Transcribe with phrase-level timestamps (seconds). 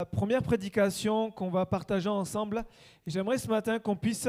[0.00, 2.64] La première prédication qu'on va partager ensemble.
[3.04, 4.28] J'aimerais ce matin qu'on puisse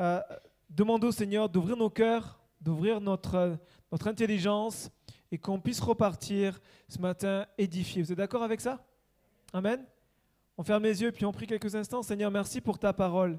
[0.00, 0.20] euh,
[0.68, 3.56] demander au Seigneur d'ouvrir nos cœurs, d'ouvrir notre,
[3.92, 4.90] notre intelligence
[5.30, 8.02] et qu'on puisse repartir ce matin édifié.
[8.02, 8.84] Vous êtes d'accord avec ça?
[9.52, 9.86] Amen?
[10.58, 12.02] On ferme les yeux et puis on prie quelques instants.
[12.02, 13.38] Seigneur, merci pour ta parole.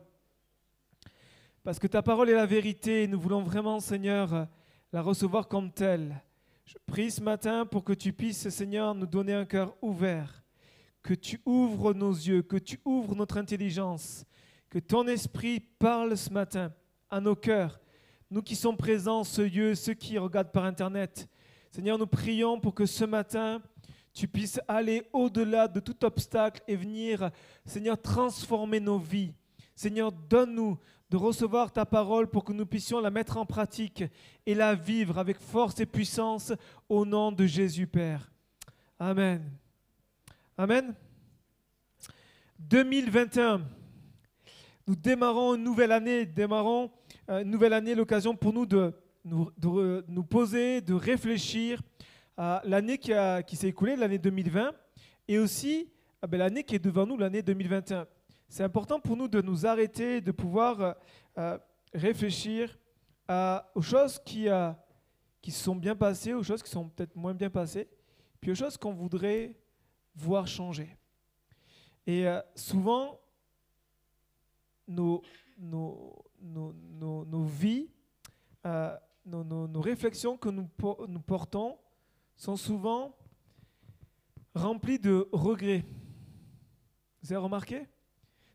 [1.66, 4.48] Parce que ta parole est la vérité et nous voulons vraiment, Seigneur,
[4.94, 6.16] la recevoir comme telle.
[6.66, 10.47] Je prie ce matin pour que tu puisses, Seigneur, nous donner un cœur ouvert
[11.08, 14.26] que tu ouvres nos yeux, que tu ouvres notre intelligence,
[14.70, 16.74] que ton esprit parle ce matin
[17.10, 17.80] à nos cœurs,
[18.30, 21.30] nous qui sommes présents ce lieu, ceux qui regardent par Internet.
[21.72, 23.62] Seigneur, nous prions pour que ce matin,
[24.12, 27.32] tu puisses aller au-delà de tout obstacle et venir,
[27.64, 29.34] Seigneur, transformer nos vies.
[29.76, 30.78] Seigneur, donne-nous
[31.10, 34.04] de recevoir ta parole pour que nous puissions la mettre en pratique
[34.46, 36.52] et la vivre avec force et puissance
[36.90, 38.30] au nom de Jésus, Père.
[39.00, 39.42] Amen.
[40.60, 40.96] Amen.
[42.58, 43.62] 2021.
[44.88, 46.90] Nous démarrons une nouvelle année, démarrons
[47.30, 48.92] euh, une nouvelle année, l'occasion pour nous de
[49.24, 51.80] nous, poser, de réfléchir
[52.38, 53.12] à l'année qui,
[53.46, 54.74] qui s'est écoulée, l'année 2020,
[55.28, 55.92] et aussi
[56.24, 58.08] ah ben, l'année qui est devant nous, l'année 2021.
[58.50, 60.94] C'est important pour nous de nous arrêter, de pouvoir euh,
[61.38, 61.58] euh,
[61.94, 62.80] réfléchir
[63.28, 64.48] à, aux choses qui,
[65.40, 67.88] qui se sont bien passées, aux choses qui sont peut-être moins bien passées,
[68.42, 69.56] puis aux choses qu'on voudrait
[70.18, 70.90] voir changer.
[72.06, 73.20] Et euh, souvent,
[74.88, 75.22] nos,
[75.58, 77.90] nos, nos, nos vies,
[78.66, 78.96] euh,
[79.26, 80.70] nos, réflexions que nous,
[81.08, 81.78] nous portons
[82.36, 83.16] sont souvent
[84.56, 85.86] remplies de regrets.
[87.22, 87.88] Vous avez remarqué?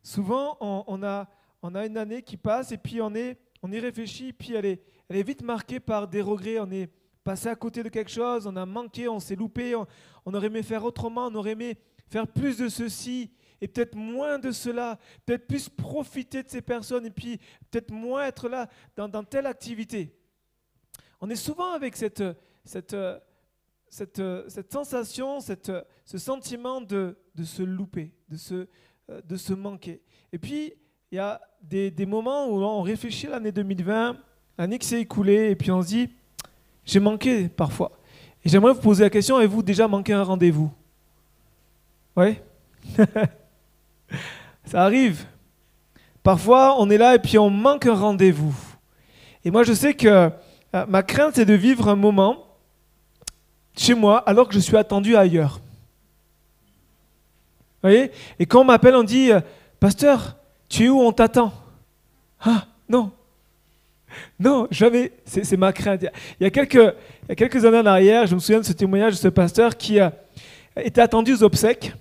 [0.03, 1.29] Souvent, on, a,
[1.63, 4.67] on a une année qui passe et puis on, est, on y réfléchit, puis elle
[4.67, 6.59] est, elle est vite marquée par des regrets.
[7.25, 10.63] Passé à côté de quelque chose, on a manqué, on s'est loupé, on, aurait aimé
[10.63, 11.79] faire autrement, on aurait aimé
[12.09, 17.07] faire plus de ceci et peut-être moins de cela, peut-être plus profiter de ces personnes
[17.07, 17.39] et puis
[17.71, 20.17] peut-être moins être là dans, telle activité.
[21.21, 22.25] On est souvent avec cette,
[22.65, 22.97] cette,
[23.89, 25.73] cette, cette sensation, cette,
[26.05, 28.67] ce sentiment de, de se louper, de se,
[29.09, 30.03] de se manquer.
[30.33, 30.75] Et puis,
[31.13, 34.17] il y a des, des moments où on réfléchit à l'année 2020,
[34.59, 36.09] l'année qui s'est écoulée, et puis on se dit,
[36.85, 37.93] j'ai manqué parfois.
[38.45, 40.71] Et j'aimerais vous poser la question, avez-vous déjà manqué un rendez-vous?
[42.17, 42.39] Oui
[44.65, 45.25] Ça arrive.
[46.23, 48.55] Parfois, on est là et puis on manque un rendez-vous.
[49.45, 50.31] Et moi, je sais que
[50.75, 52.47] euh, ma crainte, c'est de vivre un moment
[53.77, 55.61] chez moi alors que je suis attendu ailleurs.
[57.83, 58.13] Vous voyez?
[58.39, 59.41] Et quand on m'appelle, on dit, euh,
[59.81, 60.37] Pasteur,
[60.69, 61.01] tu es où?
[61.01, 61.53] On t'attend.
[62.41, 63.11] Ah, non,
[64.41, 65.13] non, jamais.
[65.25, 66.05] C'est ma crainte.
[66.41, 66.95] Il y, a quelques,
[67.37, 70.13] quelques années en arrière, je me souviens de ce témoignage de ce pasteur qui a
[70.77, 71.95] été attendu aux obsèques.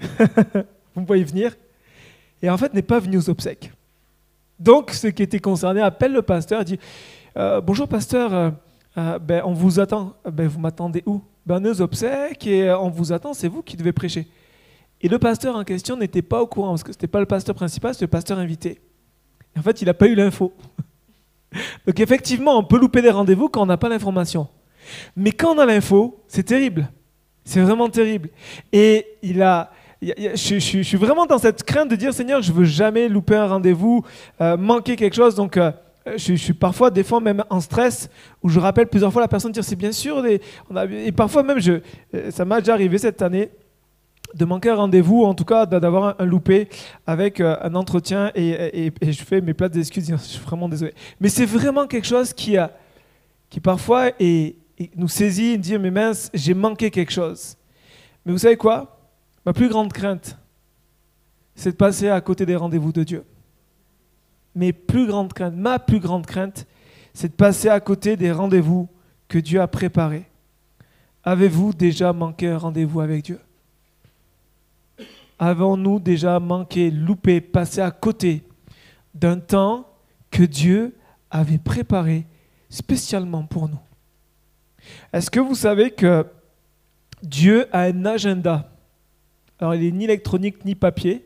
[0.94, 1.54] Vous me voyez venir.
[2.42, 3.70] Et en fait, n'est pas venu aux obsèques.
[4.58, 6.78] Donc, ceux qui étaient concernés appellent le pasteur et dit
[7.36, 8.50] euh, Bonjour, pasteur, euh,
[8.98, 10.14] euh, ben, on vous attend.
[10.24, 11.22] Ben, vous m'attendez où?
[11.46, 14.26] Ben, Aux obsèques et on vous attend, c'est vous qui devez prêcher.
[15.00, 17.26] Et le pasteur en question n'était pas au courant, parce que ce n'était pas le
[17.26, 18.80] pasteur principal, c'était le pasteur invité
[19.58, 20.52] en fait, il n'a pas eu l'info.
[21.86, 24.48] Donc effectivement, on peut louper des rendez-vous quand on n'a pas l'information.
[25.16, 26.88] Mais quand on a l'info, c'est terrible.
[27.44, 28.30] C'est vraiment terrible.
[28.72, 29.70] Et il a,
[30.00, 34.04] je, suis vraiment dans cette crainte de dire Seigneur, je veux jamais louper un rendez-vous,
[34.40, 35.34] euh, manquer quelque chose.
[35.34, 35.72] Donc euh,
[36.16, 38.08] je, suis parfois, des fois même en stress,
[38.42, 40.24] où je rappelle plusieurs fois la personne dire c'est bien sûr.
[40.26, 43.50] et parfois même, euh, ça m'a déjà arrivé cette année
[44.34, 46.68] de manquer un rendez-vous, en tout cas d'avoir un, loupé
[47.06, 50.94] avec euh, un entretien et, je fais mes plates d'excuses, je suis vraiment désolé.
[51.20, 52.72] Mais c'est vraiment quelque chose qui, a,
[53.50, 54.10] qui parfois
[54.96, 57.56] nous saisit et dit mais mince, j'ai manqué quelque chose.
[58.24, 58.98] Mais vous savez quoi?
[59.44, 60.38] Ma plus grande crainte,
[61.54, 63.24] c'est de passer à côté des rendez-vous de Dieu.
[64.54, 66.66] Mes plus grandes craintes, ma plus grande crainte,
[67.14, 68.88] c'est de passer à côté des rendez-vous
[69.28, 70.26] que Dieu a préparés.
[71.24, 73.38] Avez-vous déjà manqué un rendez-vous avec Dieu?
[75.38, 78.42] Avons-nous déjà manqué, loupé, passé à côté
[79.14, 79.88] d'un temps
[80.30, 80.96] que Dieu
[81.30, 82.26] avait préparé
[82.68, 83.80] spécialement pour nous?
[85.12, 86.26] Est-ce que vous savez que
[87.22, 88.70] Dieu a un agenda?
[89.58, 91.24] Alors il n'est ni électronique ni papier,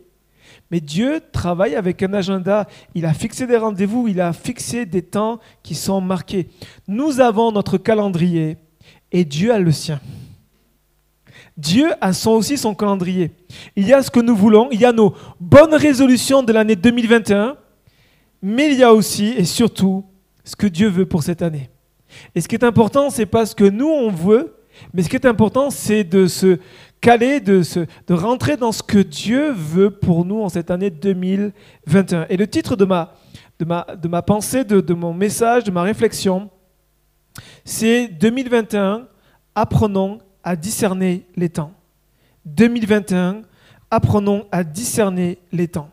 [0.71, 2.67] mais Dieu travaille avec un agenda.
[2.95, 6.49] Il a fixé des rendez-vous, il a fixé des temps qui sont marqués.
[6.89, 8.59] Nous avons notre calendrier
[9.13, 10.01] et Dieu a le sien.
[11.57, 13.31] Dieu a son, aussi son calendrier.
[13.77, 16.77] Il y a ce que nous voulons, il y a nos bonnes résolutions de l'année
[16.77, 17.57] 2021,
[18.43, 20.05] mais il y a aussi et surtout
[20.45, 21.71] ce que Dieu veut pour cette année.
[22.35, 24.55] Et ce qui est important, c'est pas ce que nous on veut,
[24.93, 26.59] Mais ce qui est important, c'est de se
[27.01, 30.91] caler, de, se, de rentrer dans ce que Dieu veut pour nous en cette année
[30.91, 32.27] 2021.
[32.29, 33.15] Et le titre de ma,
[33.59, 36.51] de ma, de ma pensée, de, de mon message, de ma réflexion,
[37.65, 39.09] c'est 2021,
[39.55, 41.73] apprenons à discerner les temps.
[42.45, 43.43] 2021,
[43.91, 45.91] apprenons à discerner les temps.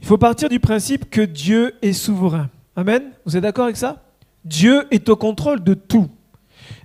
[0.00, 2.48] Il faut partir du principe que Dieu est souverain.
[2.74, 4.02] Amen Vous êtes d'accord avec ça?
[4.42, 6.08] Dieu est au contrôle de tout.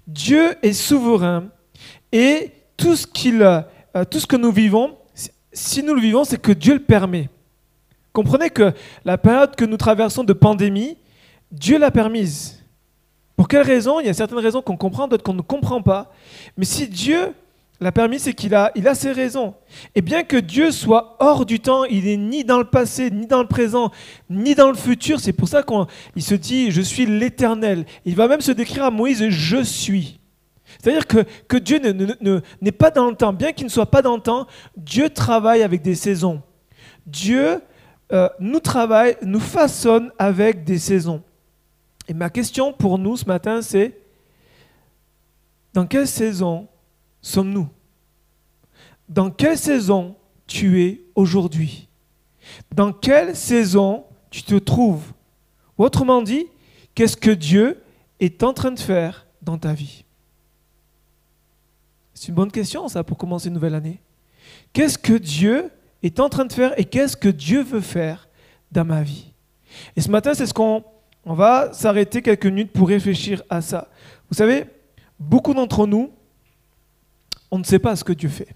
[0.08, 1.46] Dieu est souverain
[2.12, 3.62] et tout ce, qu'il, euh,
[4.10, 4.98] tout ce que nous vivons,
[5.54, 7.30] si nous le vivons, c'est que Dieu le permet.
[8.12, 8.74] Comprenez que
[9.06, 10.98] la période que nous traversons de pandémie,
[11.50, 12.62] Dieu l'a permise.
[13.36, 16.12] Pour quelles raisons Il y a certaines raisons qu'on comprend, d'autres qu'on ne comprend pas.
[16.58, 17.34] Mais si Dieu
[17.82, 19.56] l'a permis, c'est qu'il a, il a ses raisons.
[19.96, 23.28] Et bien que Dieu soit hors du temps, il n'est ni dans le passé, ni
[23.28, 23.92] dans le présent,
[24.30, 25.20] ni dans le futur.
[25.20, 27.86] C'est pour ça qu'il se dit, je suis l'éternel.
[28.06, 30.20] Il va même se décrire à Moïse, je suis.
[30.82, 33.34] C'est-à-dire que, Dieu n'est ne, pas dans le temps.
[33.34, 34.48] Bien qu'il ne soit pas dans le temps,
[34.78, 36.42] Dieu travaille avec des saisons.
[37.06, 37.62] Dieu
[38.12, 41.22] euh, nous travaille, nous façonne avec des saisons.
[42.08, 43.98] Et ma question pour nous ce matin, c'est
[45.74, 46.68] dans quelle saison
[47.22, 47.68] sommes-nous?
[49.10, 50.16] Dans quelle saison
[50.48, 51.88] tu es aujourd'hui?
[52.74, 55.14] Dans quelle saison tu te trouves?
[55.78, 56.48] Autrement dit,
[56.94, 57.82] qu'est-ce que Dieu
[58.20, 60.04] est en train de faire dans ta vie?
[62.14, 64.00] C'est une bonne question, ça, pour commencer une nouvelle année.
[64.72, 65.72] Qu'est-ce que Dieu
[66.04, 68.28] est en train de faire et qu'est-ce que Dieu veut faire
[68.72, 69.34] dans ma vie?
[69.96, 70.84] Et ce matin, c'est ce qu'on
[71.25, 73.90] on va s'arrêter quelques minutes pour réfléchir à ça.
[74.30, 74.66] Vous savez,
[75.20, 76.12] beaucoup d'entre nous,
[77.52, 78.56] on ne sait pas ce que Dieu fait.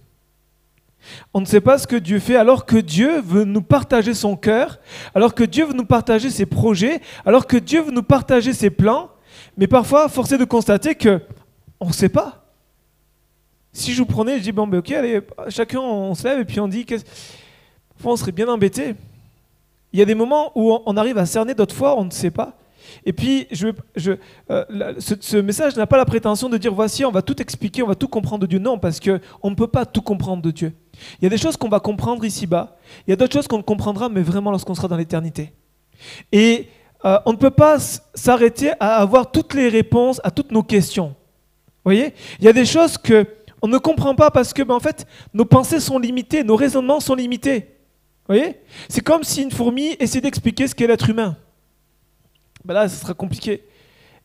[1.33, 4.35] On ne sait pas ce que Dieu fait alors que Dieu veut nous partager son
[4.35, 4.79] cœur,
[5.15, 8.69] alors que Dieu veut nous partager ses projets, alors que Dieu veut nous partager ses
[8.69, 9.11] plans.
[9.55, 11.21] Mais parfois, force est de constater que
[11.79, 12.43] on ne sait pas.
[13.71, 16.45] Si je vous prenais, je dis bon, ben ok, allez, chacun on se lève et
[16.45, 17.05] puis on dit, qu'est-ce...
[18.03, 18.95] on serait bien embêté.
[19.93, 22.31] Il y a des moments où on arrive à cerner, d'autres fois on ne sait
[22.31, 22.57] pas.
[23.05, 23.67] Et puis, je,
[24.49, 27.87] euh, ce, message n'a pas la prétention de dire voici, on va tout expliquer, on
[27.87, 28.59] va tout comprendre de Dieu.
[28.59, 30.73] Non, parce qu'on ne peut pas tout comprendre de Dieu.
[31.19, 33.61] Il y a des choses qu'on va comprendre ici-bas, il y a d'autres choses qu'on
[33.61, 35.53] comprendra, mais vraiment lorsqu'on sera dans l'éternité.
[36.31, 36.69] Et
[37.05, 37.77] euh, on ne peut pas
[38.13, 41.07] s'arrêter à avoir toutes les réponses à toutes nos questions.
[41.07, 42.13] Vous voyez?
[42.39, 43.25] Il y a des choses que
[43.61, 46.99] on ne comprend pas parce que, ben, en fait, nos pensées sont limitées, nos raisonnements
[46.99, 47.76] sont limités
[48.27, 48.57] voyez?
[48.89, 51.37] C'est comme si une fourmi essayait d'expliquer ce qu'est l'être humain.
[52.65, 53.63] Ben là, ce sera compliqué.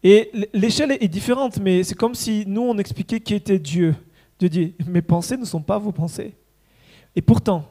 [0.03, 3.95] Et l'échelle est différente, mais c'est comme si nous, on expliquait qui était Dieu.
[4.39, 6.35] Dieu dit, mes pensées ne sont pas vos pensées.
[7.15, 7.71] Et pourtant,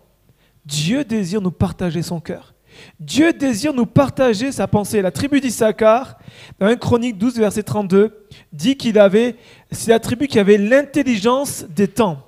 [0.65, 2.53] Dieu désire nous partager son cœur.
[2.99, 5.01] Dieu désire nous partager sa pensée.
[5.01, 6.17] La tribu d'Issachar,
[6.59, 9.35] dans 1 Chronique 12, verset 32, dit qu'il avait,
[9.71, 12.25] c'est la tribu qui avait l'intelligence des temps.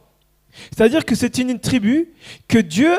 [0.76, 2.14] C'est-à-dire que c'est une tribu
[2.48, 2.92] que Dieu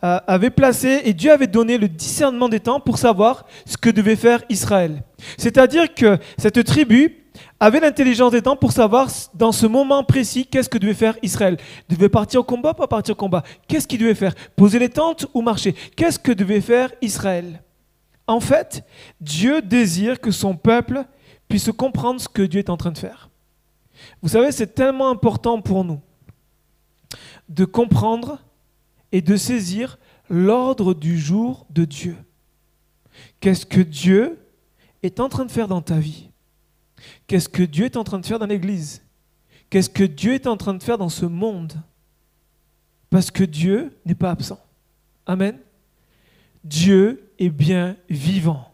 [0.00, 4.16] avait placée et Dieu avait donné le discernement des temps pour savoir ce que devait
[4.16, 5.02] faire Israël.
[5.36, 7.20] C'est-à-dire que cette tribu
[7.60, 11.56] avait l'intelligence des temps pour savoir dans ce moment précis qu'est-ce que devait faire Israël.
[11.88, 13.42] devait partir au combat, pas partir au combat?
[13.68, 14.34] Qu'est-ce qu'il devait faire?
[14.56, 15.74] Poser les tentes ou marcher?
[15.96, 17.62] Qu'est-ce que devait faire Israël?
[18.26, 18.84] En fait,
[19.20, 21.04] Dieu désire que son peuple
[21.48, 23.28] puisse comprendre ce que Dieu est en train de faire.
[24.22, 26.00] Vous savez, c'est tellement important pour nous
[27.48, 28.42] de comprendre
[29.12, 29.98] et de saisir
[30.28, 32.16] l'ordre du jour de Dieu.
[33.40, 34.38] Qu'est-ce que Dieu
[35.02, 36.30] est en train de faire dans ta vie?
[37.26, 39.02] Qu'est-ce que Dieu est en train de faire dans l'Église?
[39.70, 41.74] Qu'est-ce que Dieu est en train de faire dans ce monde?
[43.10, 44.60] Parce que Dieu n'est pas absent.
[45.26, 45.58] Amen.
[46.64, 48.70] Dieu est bien vivant.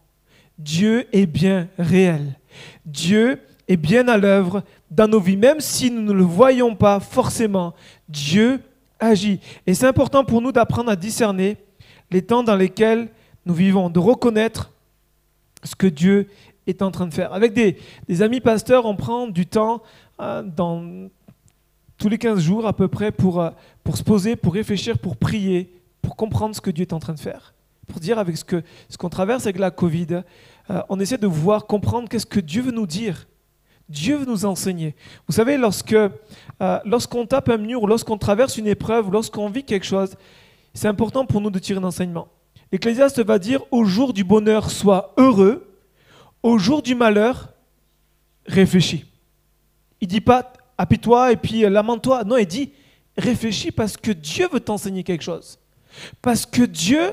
[0.58, 2.38] Dieu est bien réel.
[2.84, 7.00] Dieu est bien à l'œuvre dans nos vies, même si nous ne le voyons pas
[7.00, 7.74] forcément.
[8.08, 8.60] Dieu
[8.98, 9.40] agit.
[9.66, 11.56] Et c'est important pour nous d'apprendre à discerner
[12.10, 13.08] les temps dans lesquels
[13.46, 14.70] nous vivons, de reconnaître
[15.62, 16.28] ce que Dieu
[16.66, 17.32] est en train de faire.
[17.32, 19.82] Avec des, amis pasteurs, on prend du temps
[20.20, 21.08] euh, dans
[21.96, 23.50] tous les 15 jours à peu près pour, euh,
[23.84, 27.14] pour se poser, pour réfléchir, pour prier, pour comprendre ce que Dieu est en train
[27.14, 27.54] de faire.
[27.86, 30.22] Pour dire avec ce qu'on ce qu'on traverse avec la Covid,
[30.70, 33.26] euh, on essaie de voir, comprendre qu'est-ce que Dieu veut nous dire
[33.90, 34.94] Dieu veut nous enseigner.
[35.26, 36.08] Vous savez, lorsque, euh,
[36.84, 40.14] lorsqu'on tape un mur, lorsqu'on traverse une épreuve, lorsqu'on vit quelque chose,
[40.72, 42.28] c'est important pour nous de tirer un enseignement.
[42.70, 45.76] L'Ecclésiaste va dire au jour du bonheur, sois heureux,
[46.44, 47.52] au jour du malheur,
[48.46, 49.04] réfléchis.
[50.00, 52.22] Il dit pas appuie-toi et puis euh, lamente-toi.
[52.22, 52.72] Non, il dit
[53.18, 55.58] réfléchis parce que Dieu veut t'enseigner quelque chose.
[56.22, 57.12] Parce que Dieu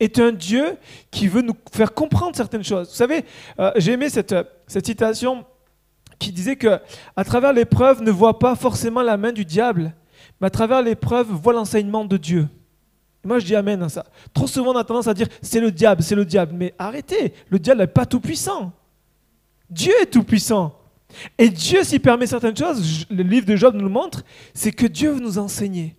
[0.00, 0.78] est un Dieu
[1.10, 2.88] qui veut nous faire comprendre certaines choses.
[2.88, 3.26] Vous savez,
[3.60, 4.34] euh, j'ai aimé cette,
[4.66, 5.44] cette citation
[6.18, 6.78] qui disait que
[7.16, 9.94] à travers l'épreuve ne voit pas forcément la main du diable,
[10.40, 12.48] mais à travers l'épreuve voit l'enseignement de Dieu.
[13.24, 14.04] moi je dis amen à ça.
[14.32, 17.32] Trop souvent on a tendance à dire c'est le diable, c'est le diable, mais arrêtez,
[17.48, 18.72] le diable n'est pas tout puissant.
[19.70, 20.78] Dieu est tout puissant.
[21.38, 24.86] Et Dieu s'y permet certaines choses, le livre de Job nous le montre, c'est que
[24.86, 25.96] Dieu veut nous enseigner.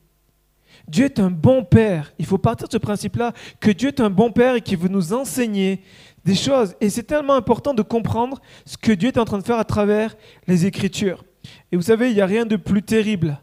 [0.87, 2.13] Dieu est un bon Père.
[2.19, 4.89] Il faut partir de ce principe-là, que Dieu est un bon Père et qu'il veut
[4.89, 5.81] nous enseigner
[6.25, 6.75] des choses.
[6.81, 9.65] Et c'est tellement important de comprendre ce que Dieu est en train de faire à
[9.65, 10.15] travers
[10.47, 11.23] les Écritures.
[11.71, 13.39] Et vous savez, il n'y a rien de plus terrible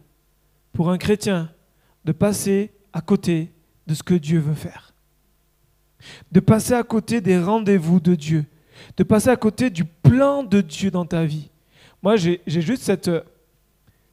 [0.73, 1.51] pour un chrétien
[2.05, 3.53] de passer à côté
[3.87, 4.93] de ce que Dieu veut faire.
[6.33, 8.45] De passer à côté des rendez-vous de Dieu.
[8.97, 11.51] De passer à côté du plan de Dieu dans ta vie.
[12.03, 13.11] Moi, j'ai juste cette,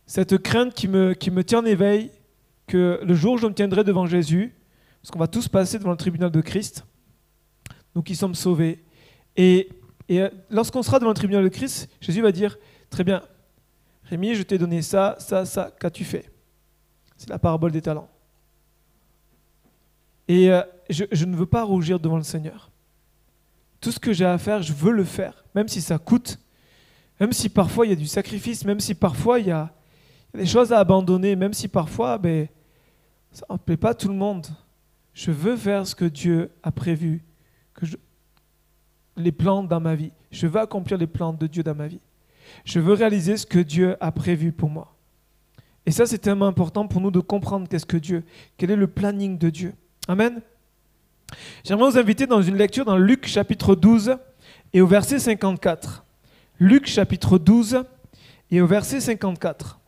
[0.06, 2.12] cette crainte qui me, qui me tient en éveil
[2.68, 4.54] que le jour où je me tiendrai devant Jésus,
[5.02, 6.86] parce qu'on va tous passer devant le tribunal de Christ,
[7.96, 8.84] nous qui sommes sauvés,
[9.36, 9.70] et,
[10.08, 12.58] et euh, lorsqu'on sera devant le tribunal de Christ, Jésus va dire,
[12.90, 13.22] très bien,
[14.04, 16.32] Rémi, je t'ai donné ça, ça, ça, qu'as-tu fait?
[17.16, 18.10] C'est la parabole des talents.
[20.28, 22.72] Et euh, je, ne veux pas rougir devant le Seigneur.
[23.80, 26.40] Tout ce que j'ai à faire, je veux le faire, même si ça coûte,
[27.20, 29.72] même si parfois il y a du sacrifice, même si parfois il y a,
[30.34, 32.48] des choses à abandonner, même si parfois ben,
[33.32, 34.48] ça ne plaît pas tout le monde.
[35.14, 37.24] Je veux faire ce que Dieu a prévu,
[37.82, 37.98] je,
[39.18, 40.12] les plans dans ma vie.
[40.32, 42.00] Je veux accomplir les plans de Dieu dans ma vie.
[42.66, 44.96] Je veux réaliser ce que Dieu a prévu pour moi.
[45.86, 48.24] Et ça, c'est tellement important pour nous de comprendre qu'est-ce que Dieu,
[48.58, 49.74] quel est le planning de Dieu.
[50.08, 50.42] Amen.
[51.64, 54.18] J'aimerais vous inviter dans une lecture dans Luc chapitre 12
[54.74, 56.06] et au verset 54.
[56.60, 57.84] Luc chapitre 12
[58.52, 59.80] et au verset 54.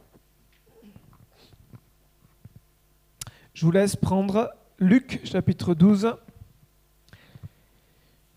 [3.53, 6.15] Je vous laisse prendre Luc chapitre 12.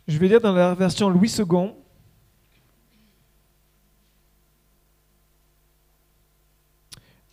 [0.06, 1.72] Je vais lire dans la version Louis II.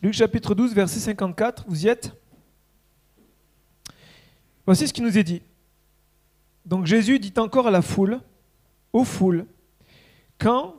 [0.02, 2.14] Luc chapitre 12, verset 54, vous y êtes?
[4.66, 5.42] Voici ce qui nous est dit.
[6.66, 8.20] Donc Jésus dit encore à la foule,
[8.94, 9.46] aux foules,
[10.40, 10.76] quand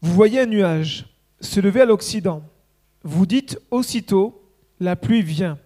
[0.00, 1.06] vous voyez un nuage
[1.40, 2.42] se lever à l'Occident,
[3.04, 4.42] vous dites aussitôt,
[4.80, 5.58] la pluie vient.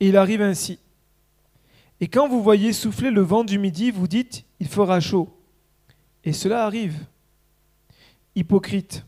[0.00, 0.78] Et il arrive ainsi.
[2.00, 5.28] Et quand vous voyez souffler le vent du midi, vous dites, il fera chaud.
[6.24, 7.06] Et cela arrive.
[8.34, 9.06] Hypocrite,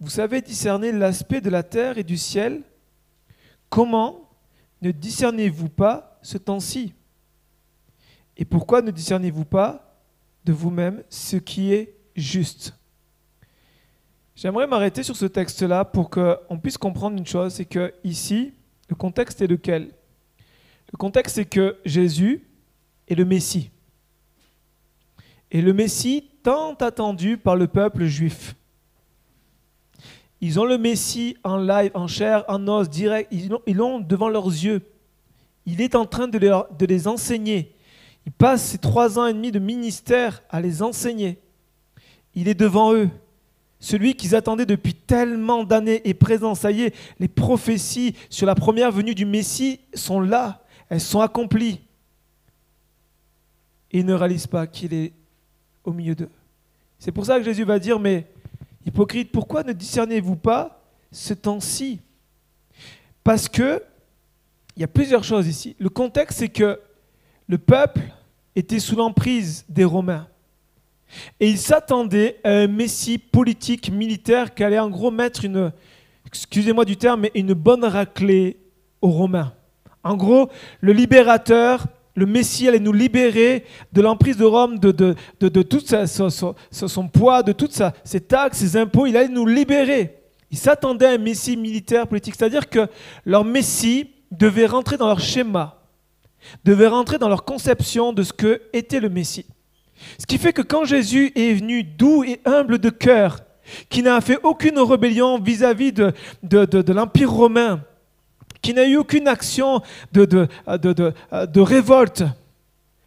[0.00, 2.62] vous savez discerner l'aspect de la terre et du ciel.
[3.68, 4.30] Comment
[4.80, 6.94] ne discernez-vous pas ce temps-ci?
[8.36, 10.00] Et pourquoi ne discernez-vous pas
[10.44, 12.74] de vous-même ce qui est juste?
[14.34, 18.54] J'aimerais m'arrêter sur ce texte-là pour qu'on puisse comprendre une chose, c'est que ici,
[18.88, 19.90] le contexte est lequel?
[20.92, 22.44] Le contexte, c'est que Jésus
[23.08, 23.70] est le Messie.
[25.50, 28.54] Et le Messie tant attendu par le peuple juif.
[30.40, 33.32] Ils ont le Messie en live, en chair, en os, direct.
[33.32, 34.82] Ils l'ont devant leurs yeux.
[35.66, 37.74] Il est en train de, de les enseigner.
[38.24, 41.38] Il passe ses trois ans et demi de ministère à les enseigner.
[42.34, 43.10] Il est devant eux.
[43.80, 46.54] Celui qu'ils attendaient depuis tellement d'années est présent.
[46.54, 51.20] Ça y est, les prophéties sur la première venue du Messie sont là elles sont
[51.20, 51.80] accomplies.
[53.90, 55.12] Et ils ne réalisent pas qu'il est
[55.84, 56.30] au milieu d'eux.
[56.98, 58.26] C'est pour ça que Jésus va dire, mais
[58.84, 62.00] hypocrite, pourquoi ne discernez-vous pas ce temps-ci?
[63.22, 63.82] Parce que
[64.76, 65.74] il y a plusieurs choses ici.
[65.80, 66.80] Le contexte, c'est que
[67.48, 68.02] le peuple
[68.54, 70.28] était sous l'emprise des Romains.
[71.40, 75.72] Et il s'attendait à un messie politique, militaire, qui allait en gros mettre une,
[76.26, 78.60] excusez-moi du terme, mais une bonne raclée
[79.00, 79.52] aux Romains.
[80.04, 80.48] En gros,
[80.80, 84.92] le libérateur, le Messie allait nous libérer de l'emprise de Rome, de,
[85.62, 89.06] tout son, poids, de toutes ses taxes, ses impôts.
[89.06, 90.16] Il allait nous libérer.
[90.50, 92.34] Ils s'attendaient à un Messie militaire, politique.
[92.36, 92.88] C'est-à-dire que
[93.24, 95.82] leur Messie devait rentrer dans leur schéma,
[96.64, 99.46] devait rentrer dans leur conception de ce que était le Messie.
[100.18, 103.40] Ce qui fait que quand Jésus est venu doux et humble de cœur,
[103.90, 107.82] qui n'a fait aucune rébellion vis-à-vis de l'Empire romain,
[108.68, 109.80] qui n'a eu aucune action
[110.12, 110.46] de, de,
[110.76, 111.14] de,
[111.46, 112.24] de, révolte,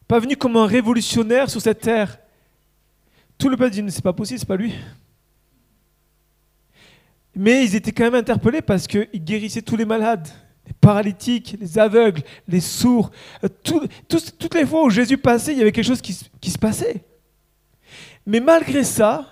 [0.07, 2.17] pas venu comme un révolutionnaire sur cette terre.
[3.37, 4.73] Tout le peuple dit, c'est pas possible, c'est pas lui.
[7.35, 10.27] Mais ils étaient quand même interpellés parce qu'il guérissait tous les malades,
[10.65, 13.11] les paralytiques, les aveugles, les sourds.
[13.43, 16.57] Euh, toutes les fois où Jésus passait, il y avait quelque chose qui, qui se
[16.57, 17.03] passait.
[18.25, 19.29] Mais malgré ça,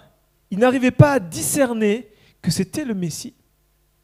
[0.52, 2.08] ils n'arrivaient pas à discerner
[2.40, 3.34] que c'était le Messie.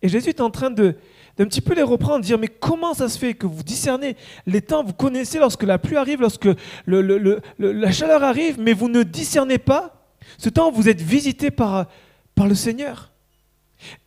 [0.02, 0.96] Et Jésus est en train de,
[1.38, 4.16] d'un petit peu les reprendre, dire mais comment ça se fait que vous discernez
[4.46, 6.48] les temps, vous connaissez lorsque la pluie arrive, lorsque
[6.88, 11.88] la chaleur arrive, mais vous ne discernez pas ce temps, vous êtes visité par,
[12.34, 13.12] par le Seigneur.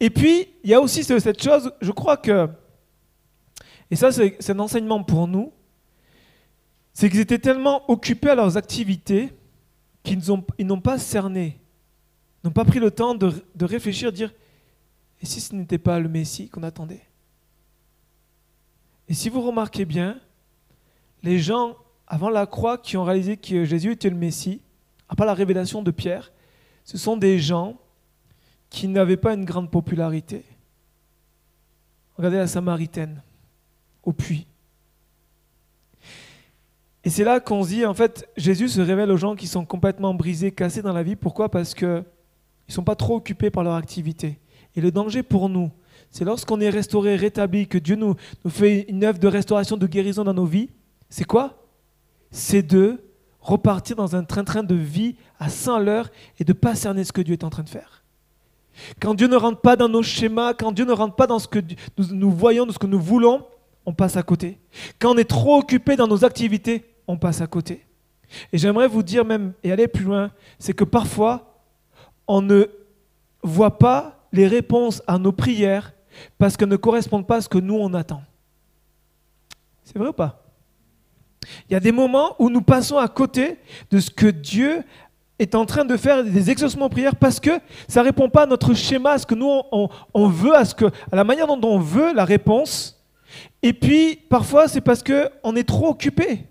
[0.01, 2.49] Et puis, il y a aussi cette chose, je crois que,
[3.91, 5.53] et ça c'est un enseignement pour nous,
[6.95, 9.33] c'est qu'ils étaient tellement occupés à leurs activités
[10.03, 10.21] qu'ils
[10.67, 11.61] n'ont pas cerné,
[12.43, 14.33] n'ont pas pris le temps de, de réfléchir, dire,
[15.21, 17.03] et si ce n'était pas le Messie qu'on attendait?
[19.09, 20.21] Et si vous remarquez bien,
[21.23, 24.61] les gens avant la croix qui ont réalisé que Jésus était le Messie,
[25.17, 26.33] part la révélation de Pierre,
[26.85, 27.77] ce sont des gens
[28.71, 30.45] qui n'avaient pas une grande popularité.
[32.17, 33.23] Regardez la Samaritaine,
[34.03, 34.47] au puits.
[37.05, 39.65] Et c'est là qu'on se dit, en fait, Jésus se révèle aux gens qui sont
[39.65, 41.17] complètement brisés, cassés dans la vie.
[41.17, 41.51] Pourquoi?
[41.51, 44.39] Parce qu'ils ne sont pas trop occupés par leur activité.
[44.77, 45.71] Et le danger pour nous,
[46.11, 48.15] c'est lorsqu'on est restauré, rétabli, que Dieu nous,
[48.49, 50.71] fait une œuvre de restauration, de guérison dans nos vies,
[51.09, 51.63] c'est quoi?
[52.31, 53.03] C'est de
[53.41, 57.13] repartir dans un train-train de vie à 100 l'heure et de ne pas cerner ce
[57.13, 58.05] que Dieu est en train de faire.
[59.01, 61.49] Quand Dieu ne rentre pas dans nos schémas, quand Dieu ne rentre pas dans ce
[61.49, 61.59] que
[61.99, 63.45] nous, nous voyons, dans ce que nous voulons,
[63.87, 64.59] on passe à côté.
[64.99, 67.87] Quand on est trop occupé dans nos activités, on passe à côté.
[68.53, 71.63] Et j'aimerais vous dire même, et aller plus loin, c'est que parfois,
[72.27, 72.67] on ne
[73.43, 75.93] voit pas les réponses à nos prières
[76.39, 78.23] parce qu'elles ne correspondent pas à ce que nous, on attend.
[79.85, 80.45] C'est vrai ou pas?
[81.69, 83.59] Il y a des moments où nous passons à côté
[83.91, 84.83] de ce que Dieu
[85.39, 87.51] est en train de faire des exaucements en prière parce que
[87.87, 90.75] ça ne répond pas à notre schéma, à ce que nous on, veut, à, ce
[90.75, 93.01] que, à la manière dont on veut la réponse.
[93.63, 96.45] Et puis parfois c'est parce qu'on est trop occupé.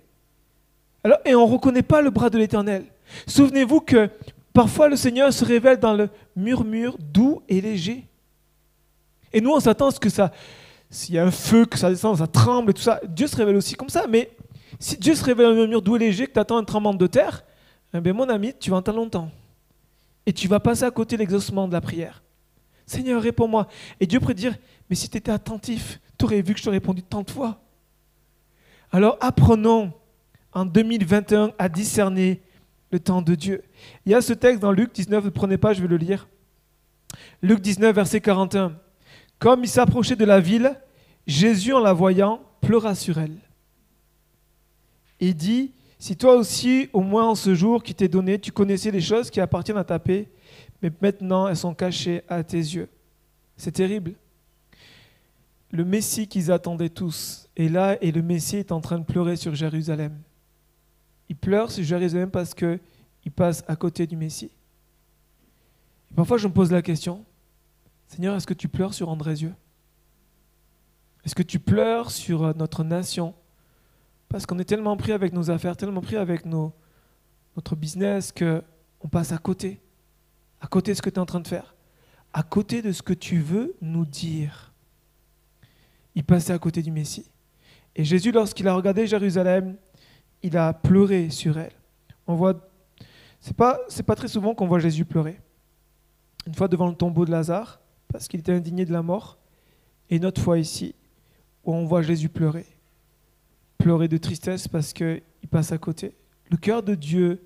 [1.26, 2.86] Et on ne reconnaît pas le bras de l'Éternel.
[3.28, 4.10] Souvenez-vous que
[4.58, 8.08] parfois le Seigneur se révèle dans le murmure doux et léger.
[9.32, 10.32] Et nous on s'attend à ce que ça,
[10.90, 13.00] s'il y a un feu, que ça descend, ça tremble et tout ça.
[13.08, 14.08] Dieu se révèle aussi comme ça.
[14.08, 14.32] Mais
[14.80, 16.96] si Dieu se révèle dans le murmure doux et léger, que tu attends un tremblement
[16.96, 17.46] de terre,
[17.94, 19.30] eh bien, mon ami, tu vas entendre longtemps.
[20.26, 22.24] Et tu vas passer à côté de l'exaucement de la prière.
[22.88, 23.68] Seigneur, réponds-moi.
[24.00, 24.56] Et Dieu pourrait dire,
[24.90, 27.62] mais si tu étais attentif, tu aurais vu que je t'ai répondu tant de fois.
[28.92, 29.94] Alors apprenons
[30.52, 32.42] en 2021 à discerner
[32.92, 33.64] le temps de Dieu.
[34.06, 36.28] Il y a ce texte dans Luc 19, ne prenez pas, je vais le lire.
[37.42, 38.78] Luc 19, verset 41.
[39.40, 40.80] Comme il s'approchait de la ville,
[41.26, 43.38] Jésus, en la voyant, pleura sur elle.
[45.20, 48.92] Et dit, si toi aussi, au moins en ce jour qui t'est donné, tu connaissais
[48.92, 50.30] les choses qui appartiennent à ta paix,
[50.82, 52.90] mais maintenant elles sont cachées à tes yeux.
[53.58, 54.14] C'est terrible.
[55.72, 59.36] Le Messie qu'ils attendaient tous est là et le Messie est en train de pleurer
[59.36, 60.18] sur Jérusalem.
[61.30, 62.80] Il pleure sur Jérusalem parce qu'il
[63.36, 64.52] passe à côté du Messie.
[66.16, 67.26] parfois je me pose la question,
[68.08, 69.54] Seigneur, est-ce que tu pleures sur Andrézieux
[71.26, 73.36] Est-ce que tu pleures sur notre nation?
[74.30, 76.74] Parce qu'on est tellement pris avec nos affaires, tellement pris avec nos,
[77.56, 79.82] notre business qu'on passe à côté.
[80.62, 81.76] À côté de ce que tu es en train de faire.
[82.34, 84.74] À côté de ce que tu veux nous dire.
[86.16, 87.30] Il passait à côté du Messie.
[87.96, 89.76] Et Jésus, lorsqu'il a regardé Jérusalem,
[90.44, 91.74] il a pleuré sur elle.
[92.28, 92.70] On voit,
[93.40, 95.40] c'est pas, c'est pas très souvent qu'on voit Jésus pleurer.
[96.46, 97.80] Une fois devant le tombeau de Lazare,
[98.12, 99.38] parce qu'il était indigné de la mort,
[100.10, 100.96] et une autre fois ici,
[101.66, 102.66] où on voit Jésus pleurer
[103.78, 106.14] pleurer de tristesse parce qu'il passe à côté.
[106.50, 107.42] Le cœur de Dieu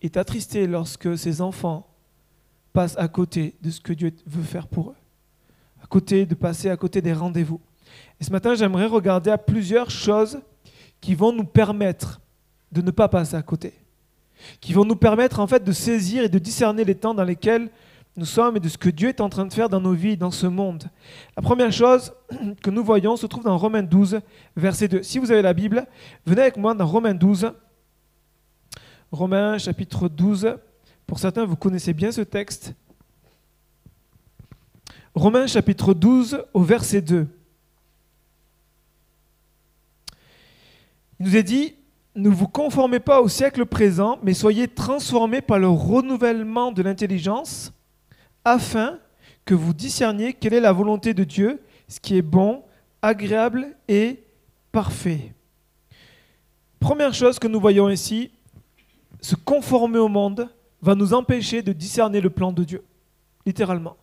[0.00, 1.86] est attristé lorsque ses enfants
[2.72, 4.96] passent à côté de ce que Dieu veut faire pour eux,
[5.82, 7.60] à côté de passer à côté des rendez-vous.
[8.20, 10.40] Et ce matin, j'aimerais regarder à plusieurs choses
[11.00, 12.20] qui vont nous permettre
[12.72, 13.74] de ne pas passer à côté,
[14.60, 17.70] qui vont nous permettre en fait de saisir et de discerner les temps dans lesquels
[18.18, 20.16] nous sommes et de ce que Dieu est en train de faire dans nos vies,
[20.16, 20.84] dans ce monde.
[21.36, 22.12] La première chose
[22.62, 24.20] que nous voyons se trouve dans Romains 12,
[24.56, 25.02] verset 2.
[25.04, 25.86] Si vous avez la Bible,
[26.26, 27.52] venez avec moi dans Romains 12.
[29.12, 30.56] Romains chapitre 12.
[31.06, 32.74] Pour certains, vous connaissez bien ce texte.
[35.14, 37.28] Romains chapitre 12 au verset 2.
[41.20, 41.74] Il nous est dit,
[42.14, 47.72] ne vous conformez pas au siècle présent, mais soyez transformés par le renouvellement de l'intelligence
[48.44, 48.98] afin
[49.44, 52.62] que vous discerniez quelle est la volonté de Dieu, ce qui est bon,
[53.02, 54.22] agréable et
[54.72, 55.32] parfait.
[56.80, 58.30] Première chose que nous voyons ici,
[59.20, 60.48] se conformer au monde
[60.80, 62.84] va nous empêcher de discerner le plan de Dieu,
[63.44, 63.96] littéralement.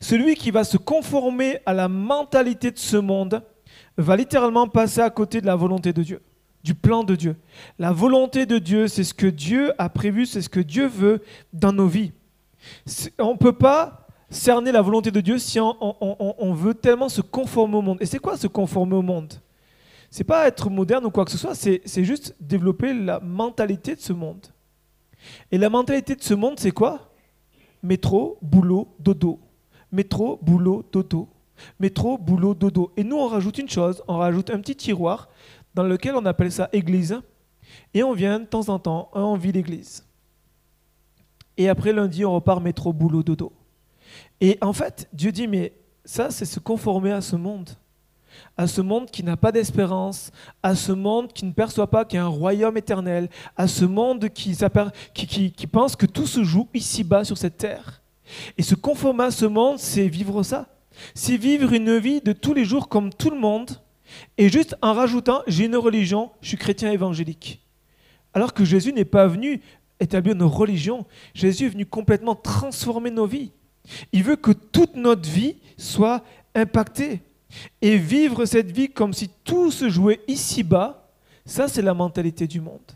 [0.00, 3.42] Celui qui va se conformer à la mentalité de ce monde
[3.96, 6.22] va littéralement passer à côté de la volonté de Dieu,
[6.66, 7.36] du plan de Dieu.
[7.78, 11.22] La volonté de Dieu, c'est ce que Dieu a prévu, c'est ce que Dieu veut
[11.52, 12.10] dans nos vies.
[13.20, 17.76] On ne peut pas cerner la volonté de Dieu si on, veut tellement se conformer
[17.76, 17.98] au monde.
[18.00, 19.34] Et c'est quoi se conformer au monde?
[20.10, 24.00] C'est pas être moderne ou quoi que ce soit, c'est juste développer la mentalité de
[24.00, 24.44] ce monde.
[25.52, 27.12] Et la mentalité de ce monde, c'est quoi?
[27.80, 29.38] Métro, boulot, dodo.
[29.92, 31.28] Métro, boulot, dodo.
[31.78, 32.92] Métro, boulot, dodo.
[32.96, 35.28] Et nous, on rajoute une chose, on rajoute un petit tiroir
[35.76, 37.20] dans lequel on appelle ça église.
[37.92, 40.04] Et on vient de temps en temps, on vit l'église.
[41.58, 43.52] Et après lundi, on repart métro, boulot, dodo.
[44.40, 47.70] Et en fait, Dieu dit, mais ça, c'est se conformer à ce monde.
[48.56, 50.30] À ce monde qui n'a pas d'espérance,
[50.62, 53.84] à ce monde qui ne perçoit pas qu'il y a un royaume éternel, à ce
[53.84, 54.56] monde qui,
[55.14, 58.02] qui, qui pense que tout se joue ici-bas sur cette terre.
[58.56, 60.68] Et se conformer à ce monde, c'est vivre ça.
[61.14, 63.78] C'est vivre une vie de tous les jours comme tout le monde,
[64.38, 67.60] et juste en rajoutant, j'ai une religion, je suis chrétien évangélique.
[68.34, 69.60] Alors que Jésus n'est pas venu
[69.98, 73.50] établir nos religions, Jésus est venu complètement transformer nos vies.
[74.12, 76.22] Il veut que toute notre vie soit
[76.54, 77.22] impactée.
[77.80, 81.08] Et vivre cette vie comme si tout se jouait ici-bas,
[81.46, 82.92] ça c'est la mentalité du monde.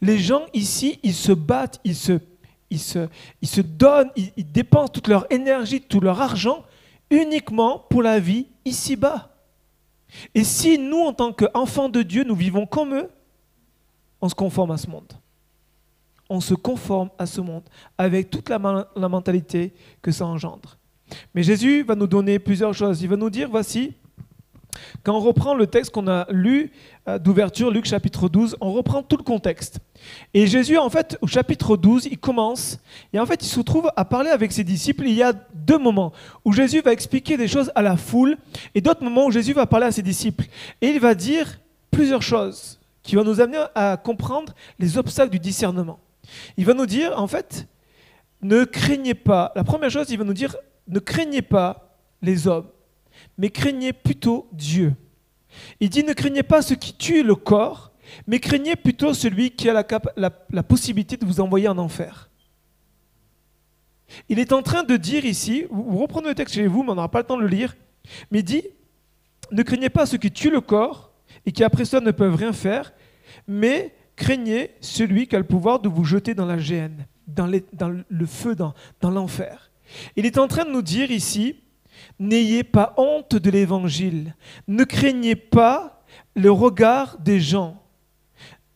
[0.00, 2.20] Les gens ici, ils se battent, ils se,
[2.70, 3.08] ils se,
[3.42, 6.64] ils se donnent, ils, ils dépensent toute leur énergie, tout leur argent
[7.10, 9.31] uniquement pour la vie ici-bas.
[10.34, 13.08] Et si nous, en tant qu'enfants de Dieu, nous vivons comme eux,
[14.20, 15.12] on se conforme à ce monde.
[16.28, 17.64] On se conforme à ce monde
[17.98, 20.78] avec toute la, mentalité que ça engendre.
[21.34, 23.02] Mais Jésus va nous donner plusieurs choses.
[23.02, 23.94] Il va nous dire, voici,
[25.02, 26.72] quand on reprend le texte qu'on a lu
[27.08, 29.80] euh, d'ouverture, Luc chapitre 12, on reprend tout le contexte.
[30.34, 32.78] Et Jésus, en fait, au chapitre 12, il commence,
[33.12, 35.06] et en fait, il se trouve à parler avec ses disciples.
[35.06, 36.12] Il y a deux moments
[36.44, 38.36] où Jésus va expliquer des choses à la foule,
[38.74, 40.44] et d'autres moments où Jésus va parler à ses disciples.
[40.80, 45.40] Et il va dire plusieurs choses qui vont nous amener à comprendre les obstacles du
[45.40, 45.98] discernement.
[46.56, 47.66] Il va nous dire, en fait,
[48.40, 49.52] ne craignez pas.
[49.56, 50.56] La première chose, il va nous dire,
[50.88, 52.66] ne craignez pas les hommes
[53.38, 54.94] mais craignez plutôt Dieu.
[55.80, 57.92] Il dit ne craignez pas ce qui tue le corps,
[58.26, 59.84] mais craignez plutôt celui qui a
[60.16, 62.30] la, possibilité de vous envoyer en enfer.
[64.28, 66.94] Il est en train de dire ici, vous reprenez le texte chez vous, mais on
[66.94, 67.74] n'aura pas le temps de le lire,
[68.30, 68.62] mais il dit,
[69.50, 71.12] ne craignez pas ce qui tue le corps
[71.46, 72.92] et qui après ça ne peuvent rien faire,
[73.46, 78.26] mais craignez celui qui a le pouvoir de vous jeter dans la géhenne, dans, le
[78.26, 78.74] feu, dans
[79.10, 79.70] l'enfer.
[80.16, 81.56] Il est en train de nous dire ici,
[82.22, 84.36] N'ayez pas honte de l'évangile.
[84.68, 86.04] Ne craignez pas
[86.36, 87.82] le regard des gens.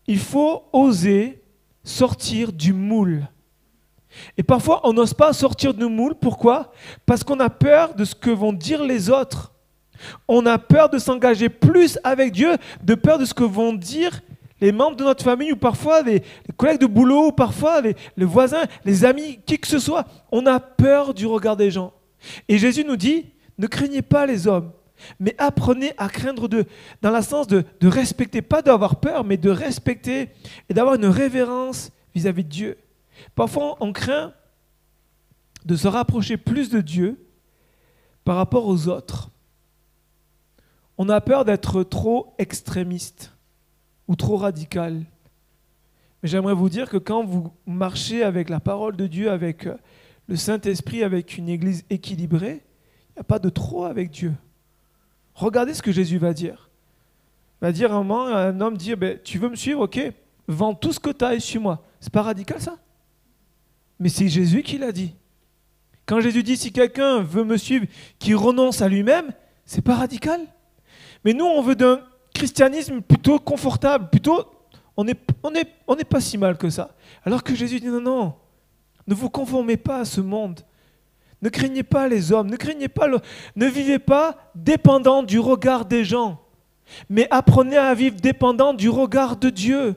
[0.09, 1.45] Il faut oser
[1.85, 3.29] sortir du moule.
[4.37, 6.17] Et parfois, on n'ose pas sortir du moule.
[6.17, 6.73] Pourquoi?
[7.07, 9.53] Parce qu'on a peur de ce que vont dire les autres.
[10.27, 14.23] On a peur de s'engager plus avec Dieu, de peur de ce que vont dire
[14.61, 16.25] les membres de notre famille ou parfois les,
[16.57, 20.05] collègues de boulot ou parfois les voisins, les amis, qui que ce soit.
[20.33, 21.93] On a peur du regard des gens.
[22.49, 23.27] Et Jésus nous dit,
[23.59, 24.73] ne craignez pas les hommes,
[25.21, 30.31] mais apprenez à craindre dans le sens de, respecter, pas d'avoir peur, mais de respecter
[30.69, 32.79] et d'avoir une révérence vis-à-vis de Dieu.
[33.35, 34.33] Parfois, on craint
[35.65, 37.19] de se rapprocher plus de Dieu
[38.25, 39.31] par rapport aux autres.
[40.99, 43.33] On a peur d'être trop extrémiste
[44.09, 45.05] ou trop radical.
[46.23, 49.69] Mais j'aimerais vous dire que quand vous marchez avec la parole de Dieu, avec
[50.29, 52.66] le Saint-Esprit avec une église équilibrée,
[53.17, 54.35] il n'y a pas de trop avec Dieu.
[55.35, 56.69] Regardez ce que Jésus va dire.
[57.61, 59.99] Il va dire un moment à un homme dire ben, Tu veux me suivre Ok,
[60.47, 61.83] vends tout ce que tu as et suis-moi.
[61.99, 62.77] C'est pas radical ça?
[63.99, 65.15] Mais c'est Jésus qui l'a dit.
[66.05, 67.87] Quand Jésus dit Si quelqu'un veut me suivre,
[68.19, 69.33] qui renonce à lui-même,
[69.65, 70.41] c'est pas radical.
[71.25, 72.03] Mais nous, on veut d'un
[72.35, 74.45] christianisme plutôt confortable, plutôt.
[74.95, 76.95] On n'est on est, on est pas si mal que ça.
[77.25, 78.35] Alors que Jésus dit Non, non,
[79.07, 80.61] ne vous conformez pas à ce monde.
[81.43, 83.09] Ne craignez pas les hommes, ne craignez pas
[83.57, 86.41] ne vivez pas dépendant du regard des gens,
[87.09, 89.97] mais apprenez à vivre dépendant du regard de Dieu.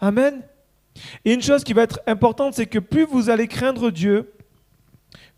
[0.00, 0.42] Amen.
[1.24, 4.32] Et une chose qui va être importante, c'est que plus vous allez craindre Dieu,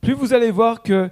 [0.00, 1.10] plus vous allez voir qu'il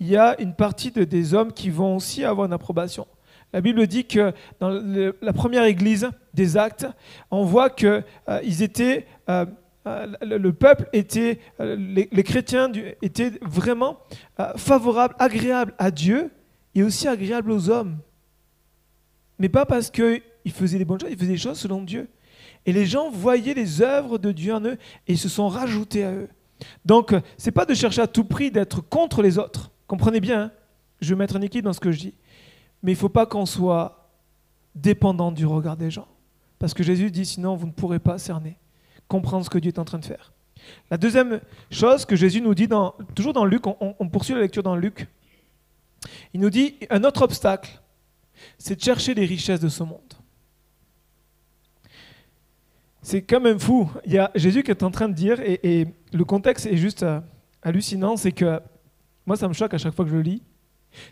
[0.00, 3.06] y a une partie de, des hommes qui vont aussi avoir une approbation.
[3.52, 6.86] La Bible dit que dans la première église des actes,
[7.30, 9.44] on voit qu'ils euh, étaient euh,
[9.84, 12.70] le peuple était, euh, les, chrétiens
[13.02, 13.98] étaient vraiment
[14.38, 16.30] euh, favorables, agréables à Dieu
[16.74, 17.98] et aussi agréables aux hommes.
[19.38, 22.08] Mais pas parce qu'ils faisaient des bonnes choses, ils faisaient des choses selon Dieu.
[22.64, 26.12] Et les gens voyaient les œuvres de Dieu en eux et se sont rajoutés à
[26.12, 26.28] eux.
[26.84, 29.72] Donc, c'est pas de chercher à tout prix d'être contre les autres.
[29.88, 30.50] Comprenez bien, hein.
[31.00, 32.14] je vais mettre un équilibre dans ce que je dis.
[32.84, 34.10] Mais il ne faut pas qu'on soit
[34.76, 36.06] dépendant du regard des gens.
[36.60, 38.56] Parce que Jésus dit, sinon vous ne pourrez pas cerner
[39.12, 40.32] comprendre ce que Dieu est en train de faire.
[40.90, 42.66] La deuxième chose que Jésus nous dit,
[43.14, 45.06] toujours dans Luc, on, poursuit la lecture dans Luc,
[46.32, 47.78] il nous dit, un autre obstacle,
[48.56, 50.14] c'est de chercher les richesses de ce monde.
[53.02, 53.90] C'est quand même fou.
[54.06, 57.02] Il y a Jésus qui est en train de dire, et, le contexte est juste,
[57.02, 57.20] euh,
[57.62, 58.60] hallucinant, c'est que,
[59.26, 60.42] moi ça me choque à chaque fois que je le lis,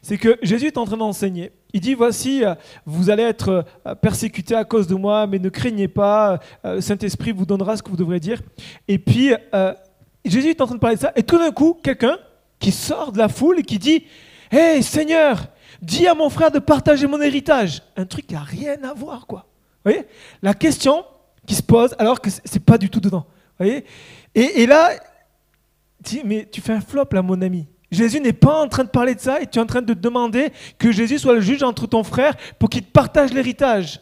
[0.03, 1.53] c'est que Jésus est en train d'enseigner.
[1.73, 5.49] Il dit, voici, euh, vous allez être euh, persécutés à cause de moi, mais ne
[5.49, 8.43] craignez pas, euh, Saint-Esprit vous donnera ce que vous devrez dire.
[8.89, 9.33] Et puis,
[10.25, 12.19] Jésus est en train de parler de ça, et tout d'un coup, quelqu'un
[12.59, 14.05] qui sort de la foule et qui dit,
[14.51, 15.47] Hé Seigneur,
[15.81, 17.83] dis à mon frère de partager mon héritage.
[17.97, 19.47] Un truc qui n'a rien à voir, quoi.
[19.85, 20.07] Vous voyez?
[20.43, 21.05] La question
[21.47, 23.27] qui se pose alors que c'est pas du tout dedans.
[23.59, 23.85] Vous voyez?
[24.35, 24.91] Et, et là,
[26.01, 27.67] dis, mais tu fais un flop là, mon ami.
[27.91, 29.95] Jésus n'est pas en train de parler de ça et tu es en train de
[29.95, 34.01] demander que Jésus soit le juge entre ton frère pour qu'il te partage l'héritage.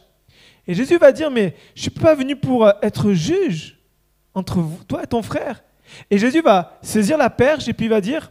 [0.67, 3.79] Et Jésus va dire, mais je ne suis pas venu pour euh, être juge
[4.35, 5.63] entre toi et ton frère.
[6.11, 8.31] Et Jésus va saisir la perche et puis va dire,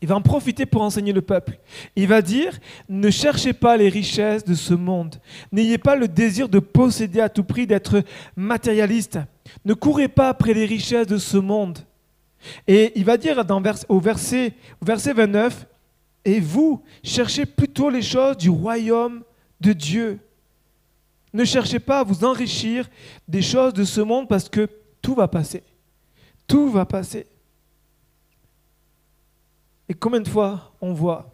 [0.00, 1.58] il va en profiter pour enseigner le peuple.
[1.96, 5.16] Il va dire, ne cherchez pas les richesses de ce monde.
[5.50, 8.02] N'ayez pas le désir de posséder à tout prix, d'être
[8.36, 9.18] matérialiste.
[9.64, 11.78] Ne courez pas après les richesses de ce monde.
[12.66, 13.42] Et il va dire
[13.88, 15.66] au, verset, au verset 29,
[16.24, 19.22] Et vous, cherchez plutôt les choses du royaume
[19.60, 20.20] de Dieu.
[21.32, 22.88] Ne cherchez pas à vous enrichir
[23.26, 24.68] des choses de ce monde parce que
[25.02, 25.62] tout va passer.
[26.46, 27.26] Tout va passer.
[29.88, 31.30] Et combien de fois on voit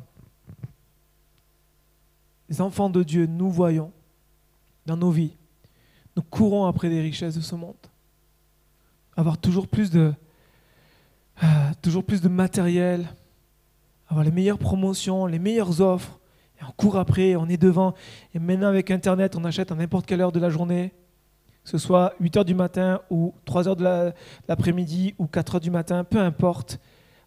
[2.51, 3.93] les enfants de Dieu, nous voyons
[4.85, 5.37] dans nos vies,
[6.17, 7.77] nous courons après les richesses de ce monde.
[9.17, 10.13] Avoir toujours plus de,
[11.41, 13.09] ah, toujours plus de matériel,
[14.09, 16.19] avoir les meilleures promotions, les meilleures offres.
[16.61, 17.95] Et on court après, on est devant.
[18.35, 20.93] Et maintenant, avec Internet, on achète à n'importe quelle heure de la journée,
[21.65, 24.13] que ce soit 8 heures du matin ou 3 heures de
[24.49, 26.79] l'après-midi ou 4 heures du matin, peu importe.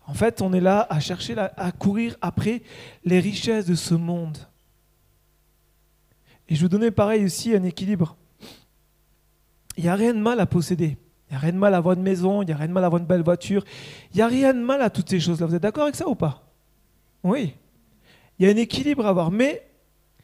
[0.06, 2.62] En fait, on est là à chercher, à courir après
[3.06, 4.38] les richesses de ce monde.
[6.49, 8.17] Et je vous donnais pareil aussi un équilibre.
[9.78, 10.97] Il n'y a rien de mal à posséder.
[11.34, 12.74] Il n'y a rien de mal à avoir une maison, il n'y a rien de
[12.74, 13.65] mal à avoir une belle voiture.
[14.13, 15.48] Il n'y a rien de mal à toutes ces choses-là.
[15.48, 16.43] Vous êtes d'accord avec ça ou pas?
[17.24, 17.56] Oui.
[18.38, 19.32] Il y a un équilibre à avoir.
[19.32, 19.65] Mais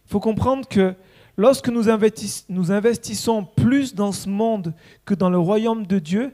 [0.05, 0.93] il faut comprendre que
[1.35, 6.31] lorsque nous, investissons plus dans ce monde que dans le royaume de Dieu,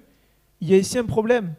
[0.59, 1.53] il y a ici un problème.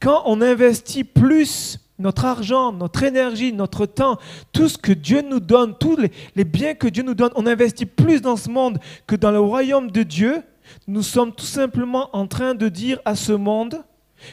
[0.00, 4.18] Quand on investit plus notre argent, notre énergie, notre temps,
[4.50, 7.46] tout ce que Dieu nous donne, tous les, les, biens que Dieu nous donne, on
[7.46, 10.42] investit plus dans ce monde que dans le royaume de Dieu,
[10.86, 13.84] nous sommes tout simplement en train de dire à ce monde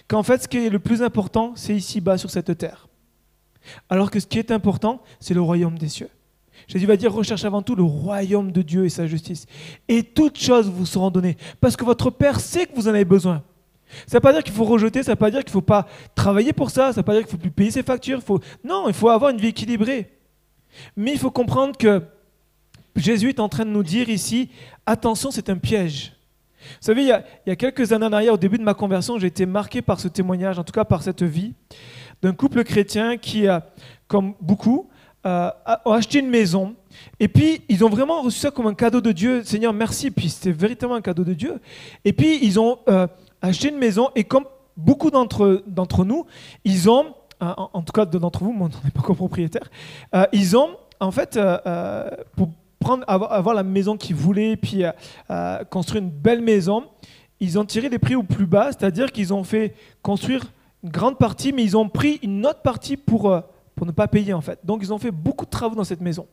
[0.07, 2.87] qu'en fait ce qui est le plus important, c'est ici-bas sur cette terre.
[3.89, 6.09] Alors que ce qui est important, c'est le royaume des cieux.
[6.67, 9.45] Jésus va dire, recherche avant tout le royaume de Dieu et sa justice.
[9.87, 11.37] Et toutes choses vous seront données.
[11.61, 13.43] Parce que votre Père sait que vous en avez besoin.
[14.07, 15.53] Ça ne veut pas dire qu'il faut rejeter, ça ne veut pas dire qu'il ne
[15.53, 17.71] faut pas travailler pour ça, ça ne veut pas dire qu'il ne faut plus payer
[17.71, 18.21] ses factures.
[18.63, 20.11] Non, il faut avoir une vie équilibrée.
[20.95, 22.01] Mais il faut comprendre que
[22.95, 24.49] Jésus est en train de nous dire ici,
[24.85, 26.14] attention, c'est un piège.
[26.81, 29.27] Vous savez, il y, a, quelques années en arrière, au début de ma conversion, j'ai
[29.27, 31.53] été marqué par ce témoignage, en tout cas par cette vie,
[32.21, 33.65] d'un couple chrétien qui, a,
[34.07, 34.89] comme beaucoup,
[35.25, 36.75] euh, a, acheté une maison.
[37.19, 39.43] Et puis, ils ont vraiment reçu ça comme un cadeau de Dieu.
[39.43, 40.11] Seigneur, merci.
[40.11, 41.59] Puis, c'était véritablement un cadeau de Dieu.
[42.03, 43.07] Et puis, ils ont euh,
[43.41, 44.09] acheté une maison.
[44.15, 44.45] Et comme
[44.77, 46.25] beaucoup d'entre nous,
[46.63, 49.69] ils ont, euh, en, tout cas d'entre vous, moi, on n'est pas copropriétaire,
[50.31, 51.39] ils ont, en fait,
[52.35, 52.49] pour
[53.07, 54.91] avoir, la maison qu'ils voulaient, puis euh,
[55.29, 56.85] euh, construire une belle maison,
[57.39, 60.45] ils ont tiré les prix au plus bas, c'est-à-dire qu'ils ont fait construire
[60.83, 63.41] une grande partie, mais ils ont pris une autre partie pour, euh,
[63.75, 64.59] pour ne pas payer en fait.
[64.63, 66.27] Donc ils ont fait beaucoup de travaux dans cette maison.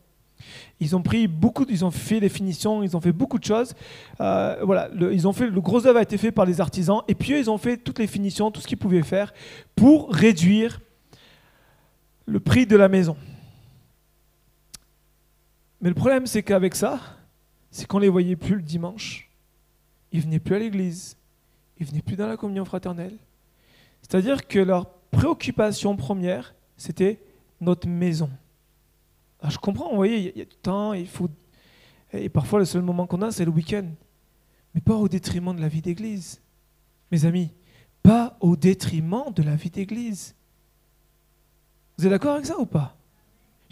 [0.81, 3.75] Ils ont pris beaucoup, ils ont fait les finitions, ils ont fait beaucoup de choses.
[4.19, 7.35] voilà, ils ont fait le gros œuvre a été fait par les artisans, et puis
[7.35, 9.33] eux, ils ont fait toutes les finitions, tout ce qu'ils pouvaient faire
[9.77, 10.81] pour réduire
[12.27, 13.17] le prix de la maison.
[15.83, 17.01] Mais le problème, c'est qu'avec ça,
[17.73, 19.29] c'est qu'on ne les voyait plus le dimanche.
[20.13, 21.17] Ils venaient plus à l'église.
[21.79, 23.19] Ils venaient plus dans la communion fraternelle.
[24.01, 27.21] C'est-à-dire que leur préoccupation première, c'était
[27.61, 28.31] notre maison.
[29.41, 31.29] Alors je comprends, vous voyez, il y, a du temps, il faut.
[32.13, 33.89] Et parfois, le seul moment qu'on a, c'est le week-end.
[34.75, 36.41] Mais pas au détriment de la vie d'église.
[37.11, 37.51] Mes amis,
[38.03, 40.37] pas au détriment de la vie d'église.
[41.99, 42.97] Vous êtes d'accord avec ça ou pas?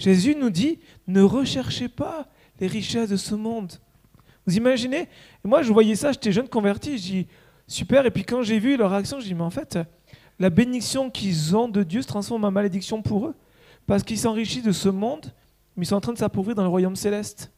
[0.01, 2.27] Jésus nous dit, ne recherchez pas
[2.59, 3.75] les richesses de ce monde.
[4.47, 5.09] Vous imaginez?
[5.45, 7.27] Moi, je voyais ça, j'étais jeune converti, je dis,
[7.67, 9.79] super, et puis quand j'ai vu leur action, je dis, mais en fait,
[10.39, 13.35] la bénédiction qu'ils ont de Dieu se transforme en malédiction pour eux,
[13.87, 15.35] parce qu'ils s'enrichissent de ce monde,
[15.77, 17.53] mais ils sont en train de s'appauvrir dans le royaume céleste.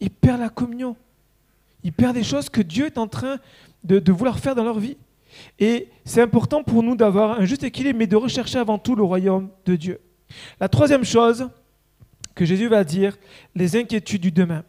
[0.00, 0.96] Ils perdent la communion.
[1.82, 3.38] Ils perdent des choses que Dieu est en train
[3.84, 4.98] de, de vouloir faire dans leur vie.
[5.58, 9.02] Et c'est important pour nous d'avoir un juste équilibre, mais de rechercher avant tout le
[9.02, 10.00] royaume de Dieu.
[10.60, 11.48] La troisième chose
[12.34, 13.16] que Jésus va dire,
[13.54, 14.64] les inquiétudes du demain.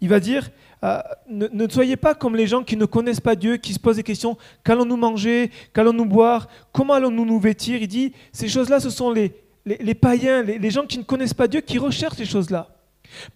[0.00, 0.50] Il va dire,
[0.84, 3.96] euh, ne, soyez pas comme les gens qui ne connaissent pas Dieu, qui se posent
[3.96, 7.80] des questions, qu'allons-nous manger, qu'allons-nous boire, comment allons-nous nous vêtir?
[7.80, 11.48] Il dit, ces choses-là, ce sont les, les, païens, les, gens qui ne connaissent pas
[11.48, 12.68] Dieu, qui recherchent ces choses-là.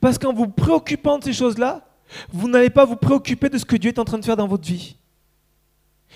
[0.01, 1.87] Parce qu'en vous préoccupant de ces choses-là,
[2.31, 4.49] vous n'allez pas vous préoccuper de ce que Dieu est en train de faire dans
[4.49, 4.96] votre vie.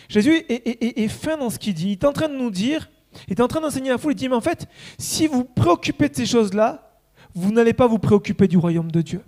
[0.09, 1.90] Jésus est- est fin dans ce qu'il dit.
[1.90, 2.90] Il est en train de nous dire,
[3.29, 4.66] il est en train d'enseigner la foule, il dit, mais en fait,
[4.98, 7.00] si vous vous préoccupez de ces choses-là,
[7.35, 9.22] vous n'allez pas vous préoccuper du royaume de Dieu.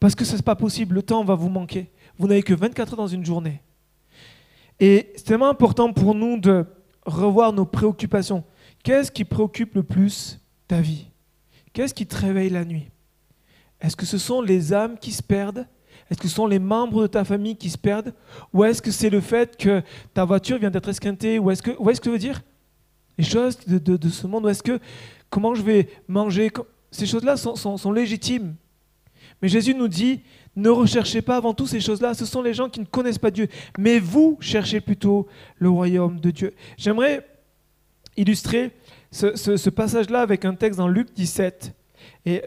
[0.00, 1.90] Parce que ce n'est pas possible, le temps va vous manquer.
[2.18, 3.60] Vous n'avez que 24 heures dans une journée.
[4.80, 6.66] Et c'est tellement important pour nous de
[7.06, 8.44] revoir nos préoccupations.
[8.82, 11.06] Qu'est-ce qui préoccupe le plus ta vie?
[11.72, 12.88] Qu'est-ce qui te réveille la nuit?
[13.80, 15.66] Est-ce que ce sont les âmes qui se perdent?
[16.10, 18.14] Est-ce que ce sont les membres de ta famille qui se perdent?
[18.52, 21.38] Ou est-ce que c'est le fait que ta voiture vient d'être esquintée?
[21.38, 22.42] Ou est-ce que, ou est-ce que je veux dire
[23.18, 24.78] Les choses de, ce monde Ou est-ce que
[25.30, 26.50] comment je vais manger
[26.90, 28.54] Ces choses-là sont- légitimes.
[29.42, 30.20] Mais Jésus nous dit,
[30.56, 32.14] ne recherchez pas avant tout ces choses-là.
[32.14, 33.48] Ce sont les gens qui ne connaissent pas Dieu.
[33.78, 35.26] Mais vous cherchez plutôt
[35.58, 36.54] le royaume de Dieu.
[36.76, 37.26] J'aimerais
[38.16, 38.72] illustrer
[39.10, 41.72] ce, passage-là avec un texte dans Luc 17.
[42.26, 42.42] Et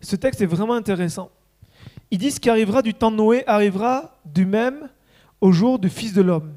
[0.00, 1.30] ce texte est vraiment intéressant.
[2.10, 4.88] Il dit, ce qui arrivera du temps de Noé arrivera du même
[5.40, 6.54] au jour du Fils de l'homme.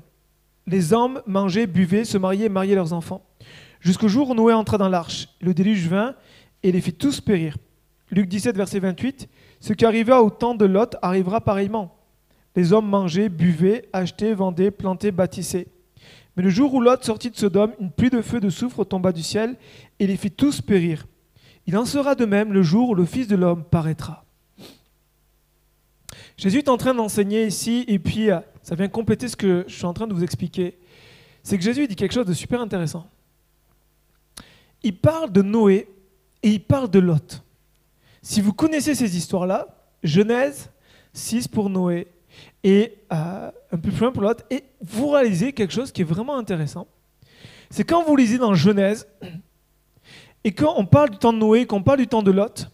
[0.68, 3.26] Les hommes mangeaient, buvaient, se mariaient, mariaient leurs enfants.
[3.80, 5.30] Jusqu'au jour où Noé entra dans l'arche.
[5.42, 6.16] Le déluge vint
[6.64, 7.58] et les fit tous périr.
[8.12, 9.28] Luc 17, verset 28.
[9.60, 11.96] Ce qui arriva au temps de Lot arrivera pareillement.
[12.56, 15.68] Les hommes mangeaient, buvaient, achetaient, vendaient, plantaient, bâtissaient.
[16.36, 19.12] Mais le jour où Lot sortit de Sodome, une pluie de feu de soufre tomba
[19.12, 19.58] du ciel
[20.00, 21.06] et les fit tous périr.
[21.68, 24.26] Il en sera de même le jour où le Fils de l'homme paraîtra.
[26.38, 28.30] Jésus est en train d'enseigner ici, et puis
[28.64, 30.78] ça vient compléter ce que je suis en train de vous expliquer.
[31.44, 33.08] C'est que Jésus dit quelque chose de super intéressant.
[34.84, 35.88] Il parle de Noé
[36.44, 37.44] et il parle de Lot.
[38.22, 39.68] Si vous connaissez ces histoires-là,
[40.04, 40.70] Genèse
[41.14, 42.08] 6 pour Noé
[42.64, 46.06] et euh, un peu plus loin pour Lot, et vous réalisez quelque chose qui est
[46.06, 46.88] vraiment intéressant.
[47.70, 49.08] C'est quand vous lisez dans Genèse
[50.44, 52.68] et quand on parle du temps de Noé, qu'on parle du temps de Lot,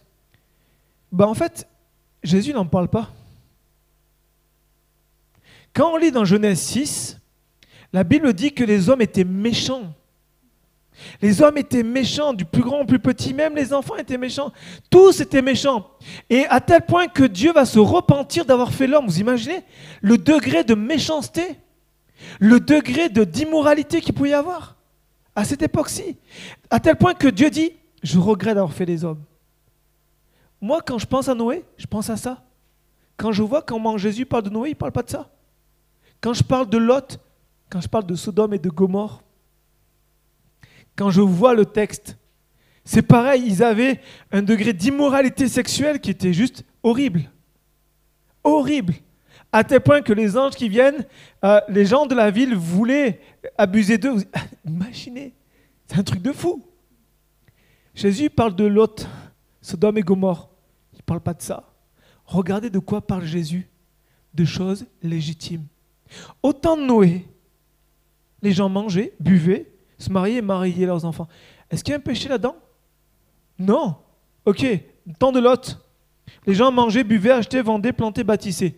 [1.12, 1.68] ben en fait,
[2.22, 3.10] Jésus n'en parle pas.
[5.78, 7.20] Quand on lit dans Genèse 6,
[7.92, 9.94] la Bible dit que les hommes étaient méchants.
[11.22, 14.50] Les hommes étaient méchants, du plus grand au plus petit, même les enfants étaient méchants.
[14.90, 15.88] Tous étaient méchants.
[16.30, 19.06] Et à tel point que Dieu va se repentir d'avoir fait l'homme.
[19.06, 19.62] Vous imaginez
[20.00, 21.60] le degré de méchanceté,
[22.40, 24.74] le degré de d'immoralité qu'il pouvait y avoir
[25.36, 26.16] à cette époque-ci.
[26.70, 27.70] À tel point que Dieu dit,
[28.02, 29.22] je regrette d'avoir fait les hommes.
[30.60, 32.42] Moi, quand je pense à Noé, je pense à ça.
[33.16, 35.30] Quand je vois comment Jésus parle de Noé, il ne parle pas de ça.
[36.20, 37.20] Quand je parle de Lot,
[37.70, 39.22] quand je parle de Sodome et de Gomorre,
[40.96, 42.18] quand je vois le texte,
[42.84, 44.00] c'est pareil, ils avaient
[44.32, 47.30] un degré d'immoralité sexuelle qui était juste horrible.
[48.42, 48.94] Horrible.
[49.52, 51.06] À tel point que les anges qui viennent,
[51.44, 53.20] euh, les gens de la ville voulaient
[53.56, 54.24] abuser d'eux.
[54.66, 55.34] Imaginez,
[55.86, 56.64] c'est un truc de fou.
[57.94, 59.06] Jésus parle de Lot,
[59.60, 60.50] Sodome et Gomorre.
[60.92, 61.70] Il ne parle pas de ça.
[62.24, 63.68] Regardez de quoi parle Jésus.
[64.34, 65.66] De choses légitimes.
[66.42, 67.26] Au temps de Noé,
[68.42, 71.28] les gens mangeaient, buvaient, se mariaient et mariaient leurs enfants.
[71.70, 72.56] Est-ce qu'il y a un péché là-dedans?
[73.58, 73.96] Non.
[74.44, 74.64] Ok,
[75.18, 75.78] temps de Lot.
[76.46, 78.74] Les gens mangeaient, buvaient, achetaient, vendaient, plantaient, bâtissaient.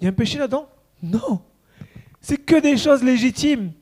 [0.00, 0.68] Il y a un péché là-dedans?
[1.02, 1.40] Non.
[2.20, 3.72] C'est que des choses légitimes.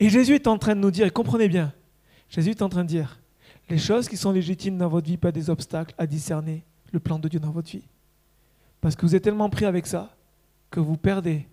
[0.00, 1.72] Et Jésus est en train de nous dire, et comprenez bien,
[2.28, 3.18] Jésus est en train de dire,
[3.68, 7.18] les choses qui sont légitimes dans votre vie, pas des obstacles à discerner le plan
[7.18, 7.82] de Dieu dans votre vie.
[8.80, 10.14] Parce que vous êtes tellement pris avec ça
[10.70, 11.46] que vous perdez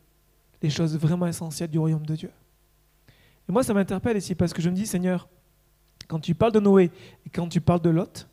[0.61, 2.31] les choses vraiment essentielles du royaume de Dieu.
[3.47, 5.27] Et moi, ça m'interpelle ici parce que je me dis, Seigneur,
[6.07, 6.91] quand tu parles de Noé
[7.25, 8.27] et quand tu parles de Lot,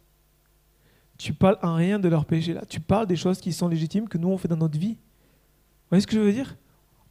[1.19, 2.65] tu parles en rien de leur péché là.
[2.67, 4.95] Tu parles des choses qui sont légitimes que nous on fait dans notre vie.
[4.95, 6.57] Vous voyez ce que je veux dire?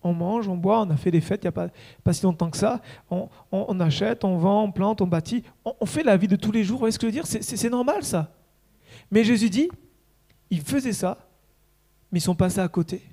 [0.04, 1.67] On mange, on boit, on a fait des fêtes il n'y a pas,
[2.04, 2.82] pas si longtemps que ça.
[3.10, 5.43] On, achète, on vend, on plante, on bâtit.
[5.63, 6.78] On, on fait la vie de tous les jours.
[6.78, 7.28] Vous voyez ce que je veux dire?
[7.28, 8.34] C'est normal ça.
[9.12, 9.69] Mais Jésus dit,
[10.50, 11.17] ils faisaient ça,
[12.12, 13.04] mais ils sont passés à côté.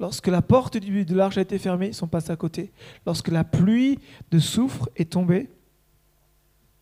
[0.00, 2.72] Lorsque la porte de l'arche a été fermée, ils sont passés à côté.
[3.04, 3.98] Lorsque la pluie
[4.30, 5.50] de soufre est tombée,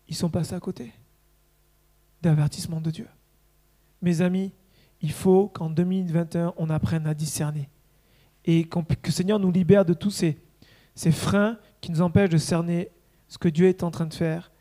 [0.08, 0.92] ils sont passés à côté
[2.22, 3.06] d'avertissement de Dieu.
[4.02, 4.52] Mes amis,
[5.00, 7.68] il faut qu'en 2021, on apprenne à discerner.
[8.44, 10.38] Et que le Seigneur nous libère de tous ces,
[10.94, 12.90] ces freins qui nous empêchent de cerner
[13.28, 14.52] ce que Dieu est en train de faire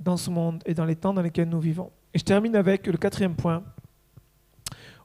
[0.00, 1.92] dans ce monde et dans les temps dans lesquels nous vivons.
[2.12, 3.62] Et je termine avec le quatrième point,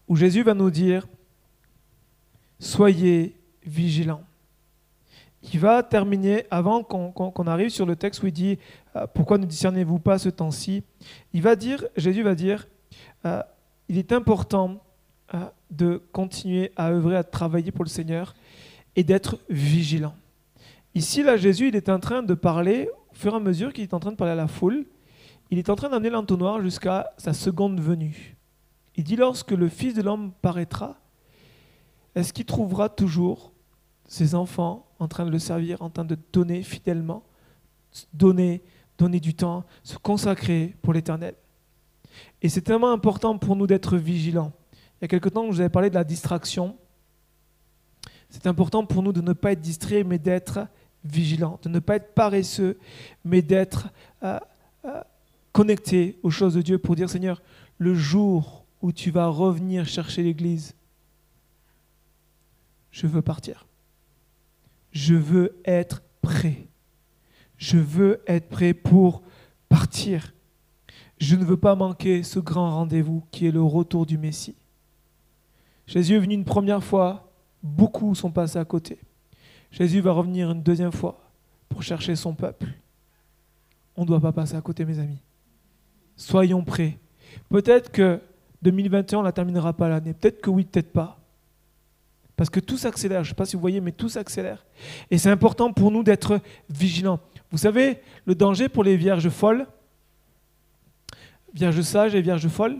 [0.07, 1.07] où Jésus va nous dire,
[2.60, 3.36] soyez
[3.66, 4.24] vigilants.
[5.53, 8.60] Il va terminer, avant qu'on arrive sur le texte où il dit
[8.95, 10.84] euh, Pourquoi ne discernez-vous pas ce temps-ci?
[11.34, 12.68] Il va dire, Jésus va dire
[13.26, 13.41] euh,
[13.88, 14.84] Il est important
[15.34, 15.38] euh,
[15.72, 18.36] de continuer à œuvrer, à travailler pour le Seigneur
[18.97, 20.14] et d'être vigilant.
[20.93, 23.84] Ici, là, Jésus, il est en train de parler, au fur et à mesure qu'il
[23.84, 24.86] est en train de parler à la foule,
[25.51, 28.36] il est en train d'amener l'entonnoir jusqu'à sa seconde venue.
[28.97, 30.97] Il dit lorsque le Fils de l'homme paraîtra,
[32.16, 33.51] est-ce qu'il trouvera toujours
[34.07, 37.24] ses enfants en train de le servir, en train de donner fidèlement,
[38.14, 38.62] donner,
[38.97, 41.36] donner du temps, se consacrer pour l'éternel?
[42.41, 44.51] Et c'est tellement important pour nous d'être vigilants.
[44.99, 46.76] Il y a quelque temps, je vous avais parlé de la distraction.
[48.30, 50.68] C'est important pour nous de ne pas être distraits, mais d'être
[51.03, 52.78] vigilants, de ne pas être paresseux,
[53.24, 53.88] mais d'être
[54.24, 54.39] euh,
[54.86, 55.01] euh,
[55.51, 57.41] connectés aux choses de Dieu pour dire Seigneur,
[57.78, 60.76] le jour où tu vas revenir chercher l'Église,
[62.91, 63.67] je veux partir.
[64.91, 66.67] Je veux être prêt.
[67.57, 69.21] Je veux être prêt pour
[69.67, 70.33] partir.
[71.19, 74.55] Je ne veux pas manquer ce grand rendez-vous qui est le retour du Messie.
[75.85, 77.31] Jésus est venu une première fois,
[77.61, 78.99] beaucoup sont passés à côté.
[79.71, 81.19] Jésus va revenir une deuxième fois
[81.67, 82.67] pour chercher son peuple.
[83.95, 85.21] On ne doit pas passer à côté, mes amis.
[86.15, 86.97] Soyons prêts.
[87.49, 88.21] Peut-être que
[88.61, 90.13] 2021, on ne la terminera pas l'année.
[90.13, 91.18] Peut-être que oui, peut-être pas.
[92.39, 93.25] Parce que tout s'accélère.
[93.25, 94.65] Je ne sais pas si vous voyez, mais tout s'accélère.
[95.11, 97.19] Et c'est important pour nous d'être vigilants.
[97.51, 99.67] Vous savez, le danger pour les vierges folles,
[101.53, 102.77] vierges sages et vierges folles,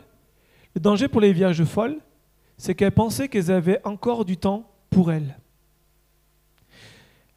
[0.76, 1.98] le danger pour les vierges folles,
[2.58, 5.38] c'est qu'elles pensaient qu'elles avaient encore du temps pour elles.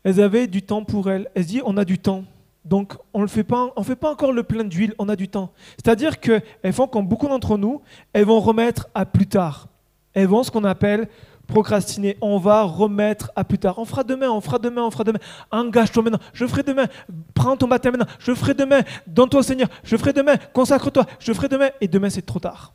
[0.05, 1.29] Elles avaient du temps pour elles.
[1.35, 2.23] Elles se disent, on a du temps.
[2.65, 3.45] Donc, on ne fait,
[3.83, 5.51] fait pas encore le plein d'huile, on a du temps.
[5.77, 9.67] C'est-à-dire qu'elles font comme beaucoup d'entre nous, elles vont remettre à plus tard.
[10.15, 11.09] Elles vont ce qu'on appelle
[11.47, 12.17] procrastiner.
[12.21, 13.79] On va remettre à plus tard.
[13.79, 15.19] On fera demain, on fera demain, on fera demain.
[15.51, 16.87] Engage-toi maintenant, je ferai demain.
[17.35, 18.83] Prends ton baptême maintenant, je ferai demain.
[19.07, 20.37] Donne-toi au Seigneur, je ferai demain.
[20.53, 21.71] Consacre-toi, je ferai demain.
[21.81, 22.75] Et demain, c'est trop tard.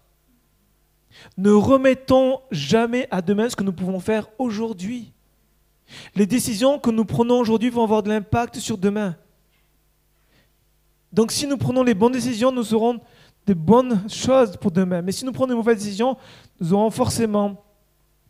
[1.37, 5.13] Ne remettons jamais à demain ce que nous pouvons faire aujourd'hui.
[6.15, 9.15] Les décisions que nous prenons aujourd'hui vont avoir de l'impact sur demain.
[11.13, 12.99] Donc si nous prenons les bonnes décisions, nous aurons
[13.45, 15.01] de bonnes choses pour demain.
[15.01, 16.17] Mais si nous prenons de mauvaises décisions,
[16.59, 17.63] nous aurons forcément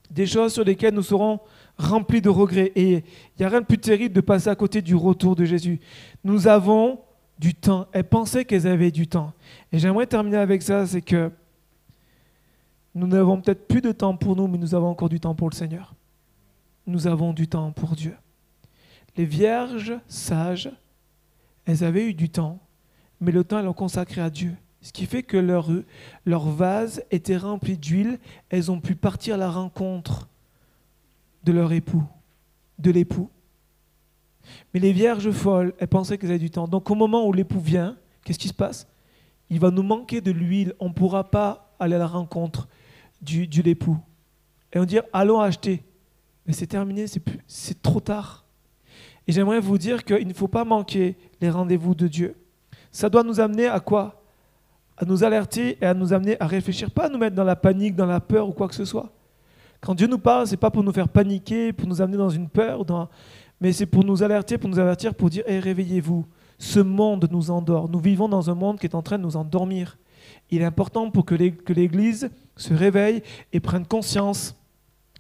[0.09, 1.39] des choses sur lesquelles nous serons
[1.77, 2.71] remplis de regrets.
[2.75, 3.03] Et il
[3.39, 5.79] n'y a rien de plus terrible de passer à côté du retour de Jésus.
[6.23, 6.99] Nous avons
[7.39, 7.87] du temps.
[7.91, 9.33] Elles pensaient qu'elles avaient du temps.
[9.71, 11.31] Et j'aimerais terminer avec ça, c'est que
[12.95, 15.49] nous n'avons peut-être plus de temps pour nous, mais nous avons encore du temps pour
[15.49, 15.93] le Seigneur.
[16.87, 18.15] Nous avons du temps pour Dieu.
[19.15, 20.71] Les vierges sages,
[21.65, 22.59] elles avaient eu du temps,
[23.19, 24.55] mais le temps, elles l'ont consacré à Dieu.
[24.81, 28.19] Ce qui fait que leur, vase était rempli d'huile,
[28.49, 30.27] elles ont pu partir à la rencontre
[31.43, 32.03] de leur époux,
[32.79, 33.29] de l'époux.
[34.73, 36.67] Mais les vierges folles, elles pensaient qu'elles avaient du temps.
[36.67, 38.87] Donc au moment où l'époux vient, qu'est-ce qui se passe?
[39.49, 42.67] Il va nous manquer de l'huile, on ne pourra pas aller à la rencontre
[43.21, 43.97] du, du l'époux.
[44.73, 45.83] Et on dit, allons acheter.
[46.45, 47.05] Mais c'est terminé,
[47.47, 48.45] c'est trop tard.
[49.27, 52.35] Et j'aimerais vous dire qu'il ne faut pas manquer les rendez-vous de Dieu.
[52.91, 54.16] Ça doit nous amener à quoi?
[54.97, 57.55] À nous alerter et à nous amener à réfléchir, pas à nous mettre dans la
[57.55, 59.11] panique, dans la peur ou quoi que ce soit.
[59.79, 62.49] Quand Dieu nous parle, c'est pas pour nous faire paniquer, pour nous amener dans une
[62.49, 63.07] peur, dans...
[63.61, 66.25] mais c'est pour nous alerter, pour nous avertir, pour dire hey, réveillez-vous.
[66.57, 67.87] Ce monde nous endort.
[67.89, 69.97] Nous vivons dans un monde qui est en train de nous endormir.
[70.49, 73.21] Il est important pour que l'Église se réveille
[73.53, 74.55] et prenne conscience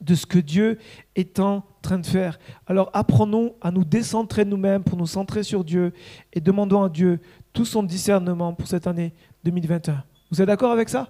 [0.01, 0.77] de ce que Dieu
[1.15, 2.39] est en train de faire.
[2.65, 5.93] Alors apprenons à nous décentrer nous-mêmes pour nous centrer sur Dieu
[6.33, 7.19] et demandons à Dieu
[7.53, 9.13] tout son discernement pour cette année
[9.51, 10.03] 2021.
[10.29, 11.09] Vous êtes d'accord avec ça?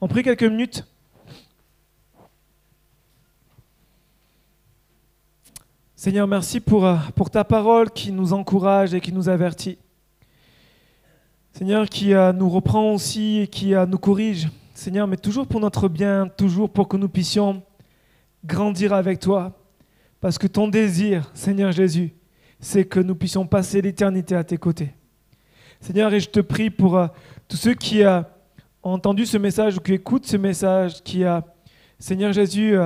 [0.00, 0.84] On prie quelques minutes
[5.94, 9.78] Seigneur, merci pour, euh, pour ta parole qui nous encourage et qui nous avertit.
[11.52, 14.48] Seigneur, qui euh, nous reprend aussi et qui euh, nous corrige.
[14.74, 17.62] Seigneur, mais toujours pour notre bien, toujours pour que nous puissions
[18.44, 19.52] grandir avec toi.
[20.20, 22.12] Parce que ton désir, Seigneur Jésus,
[22.60, 24.94] c'est que nous puissions passer l'éternité à tes côtés.
[25.80, 27.06] Seigneur, et je te prie pour euh,
[27.46, 28.24] tous ceux qui ont
[28.92, 31.22] entendu ce message ou qui écoutent ce message, qui,
[31.98, 32.76] Seigneur Jésus,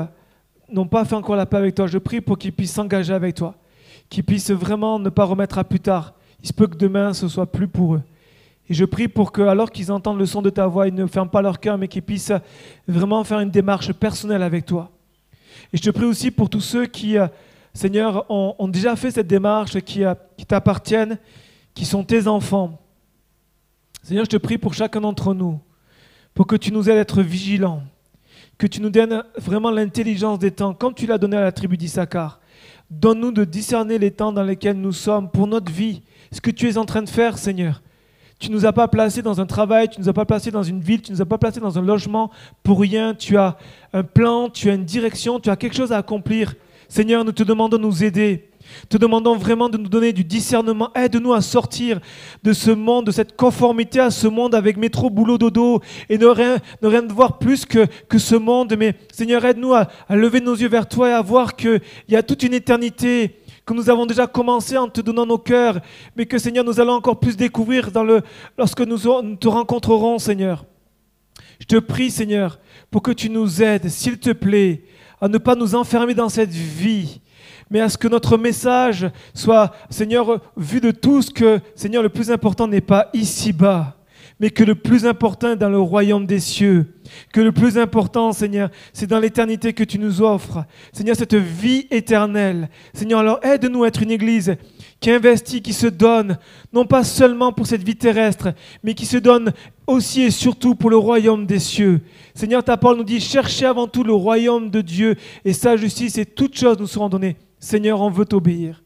[0.70, 1.86] n'ont pas fait encore la paix avec toi.
[1.86, 3.54] Je prie pour qu'ils puissent s'engager avec toi,
[4.08, 6.14] qu'ils puissent vraiment ne pas remettre à plus tard.
[6.42, 8.02] Il se peut que demain ce soit plus pour eux.
[8.68, 11.06] Et je prie pour que, alors qu'ils entendent le son de ta voix, ils ne
[11.06, 12.32] ferment pas leur cœur, mais qu'ils puissent
[12.86, 14.90] vraiment faire une démarche personnelle avec toi.
[15.72, 17.26] Et je te prie aussi pour tous ceux qui, euh,
[17.74, 21.18] Seigneur, ont, déjà fait cette démarche, qui, euh, qui t'appartiennent,
[21.74, 22.78] qui sont tes enfants.
[24.02, 25.60] Seigneur, je te prie pour chacun d'entre nous,
[26.34, 27.82] pour que tu nous aides à être vigilants,
[28.58, 31.76] que tu nous donnes vraiment l'intelligence des temps, comme tu l'as donné à la tribu
[31.76, 32.40] d'Issachar.
[32.90, 36.68] Donne-nous de discerner les temps dans lesquels nous sommes pour notre vie, ce que tu
[36.68, 37.80] es en train de faire, Seigneur.
[38.40, 40.50] Tu ne nous as pas placés dans un travail, tu ne nous as pas placés
[40.50, 42.32] dans une ville, tu ne nous as pas placés dans un logement
[42.64, 43.14] pour rien.
[43.14, 43.56] Tu as
[43.92, 46.56] un plan, tu as une direction, tu as quelque chose à accomplir.
[46.88, 48.50] Seigneur, nous te demandons de nous aider.
[48.88, 50.90] Te demandons vraiment de nous donner du discernement.
[50.94, 52.00] Aide-nous à sortir
[52.42, 56.26] de ce monde, de cette conformité à ce monde avec métro, boulot, dodo et ne
[56.26, 58.74] rien, ne rien voir plus que, que ce monde.
[58.78, 62.22] Mais Seigneur, aide-nous à, lever nos yeux vers toi et à voir qu'il y a
[62.22, 65.80] toute une éternité que nous avons déjà commencé en te donnant nos cœurs,
[66.16, 68.22] mais que Seigneur, nous allons encore plus découvrir dans le,
[68.58, 68.98] lorsque nous
[69.36, 70.64] te rencontrerons, Seigneur.
[71.60, 72.58] Je te prie, Seigneur,
[72.90, 74.82] pour que tu nous aides, s'il te plaît,
[75.20, 77.20] à ne pas nous enfermer dans cette vie,
[77.72, 82.30] mais à ce que notre message soit, Seigneur, vu de tous que, Seigneur, le plus
[82.30, 83.96] important n'est pas ici-bas,
[84.38, 86.94] mais que le plus important est dans le royaume des cieux.
[87.32, 90.64] Que le plus important, Seigneur, c'est dans l'éternité que tu nous offres.
[90.92, 92.68] Seigneur, cette vie éternelle.
[92.92, 94.54] Seigneur, alors aide-nous à être une église
[95.00, 96.36] qui investit, qui se donne,
[96.74, 98.52] non pas seulement pour cette vie terrestre,
[98.82, 99.54] mais qui se donne
[99.86, 102.02] aussi et surtout pour le royaume des cieux.
[102.34, 105.16] Seigneur, ta parole nous dit, cherchez avant tout le royaume de Dieu
[105.46, 107.38] et sa justice et toutes choses nous seront données.
[107.62, 108.82] Seigneur, on veut t'obéir.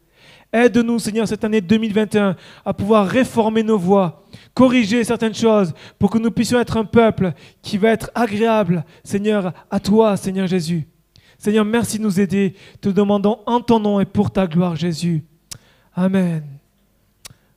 [0.53, 4.23] Aide-nous, Seigneur, cette année 2021 à pouvoir réformer nos voies,
[4.53, 9.51] corriger certaines choses pour que nous puissions être un peuple qui va être agréable, Seigneur,
[9.71, 10.87] à toi, Seigneur Jésus.
[11.39, 12.55] Seigneur, merci de nous aider.
[12.79, 15.25] Te demandons en ton nom et pour ta gloire, Jésus.
[15.95, 16.43] Amen.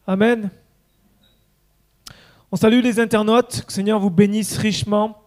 [0.06, 0.50] Amen.
[2.50, 3.64] On salue les internautes.
[3.68, 5.19] Seigneur vous bénisse richement.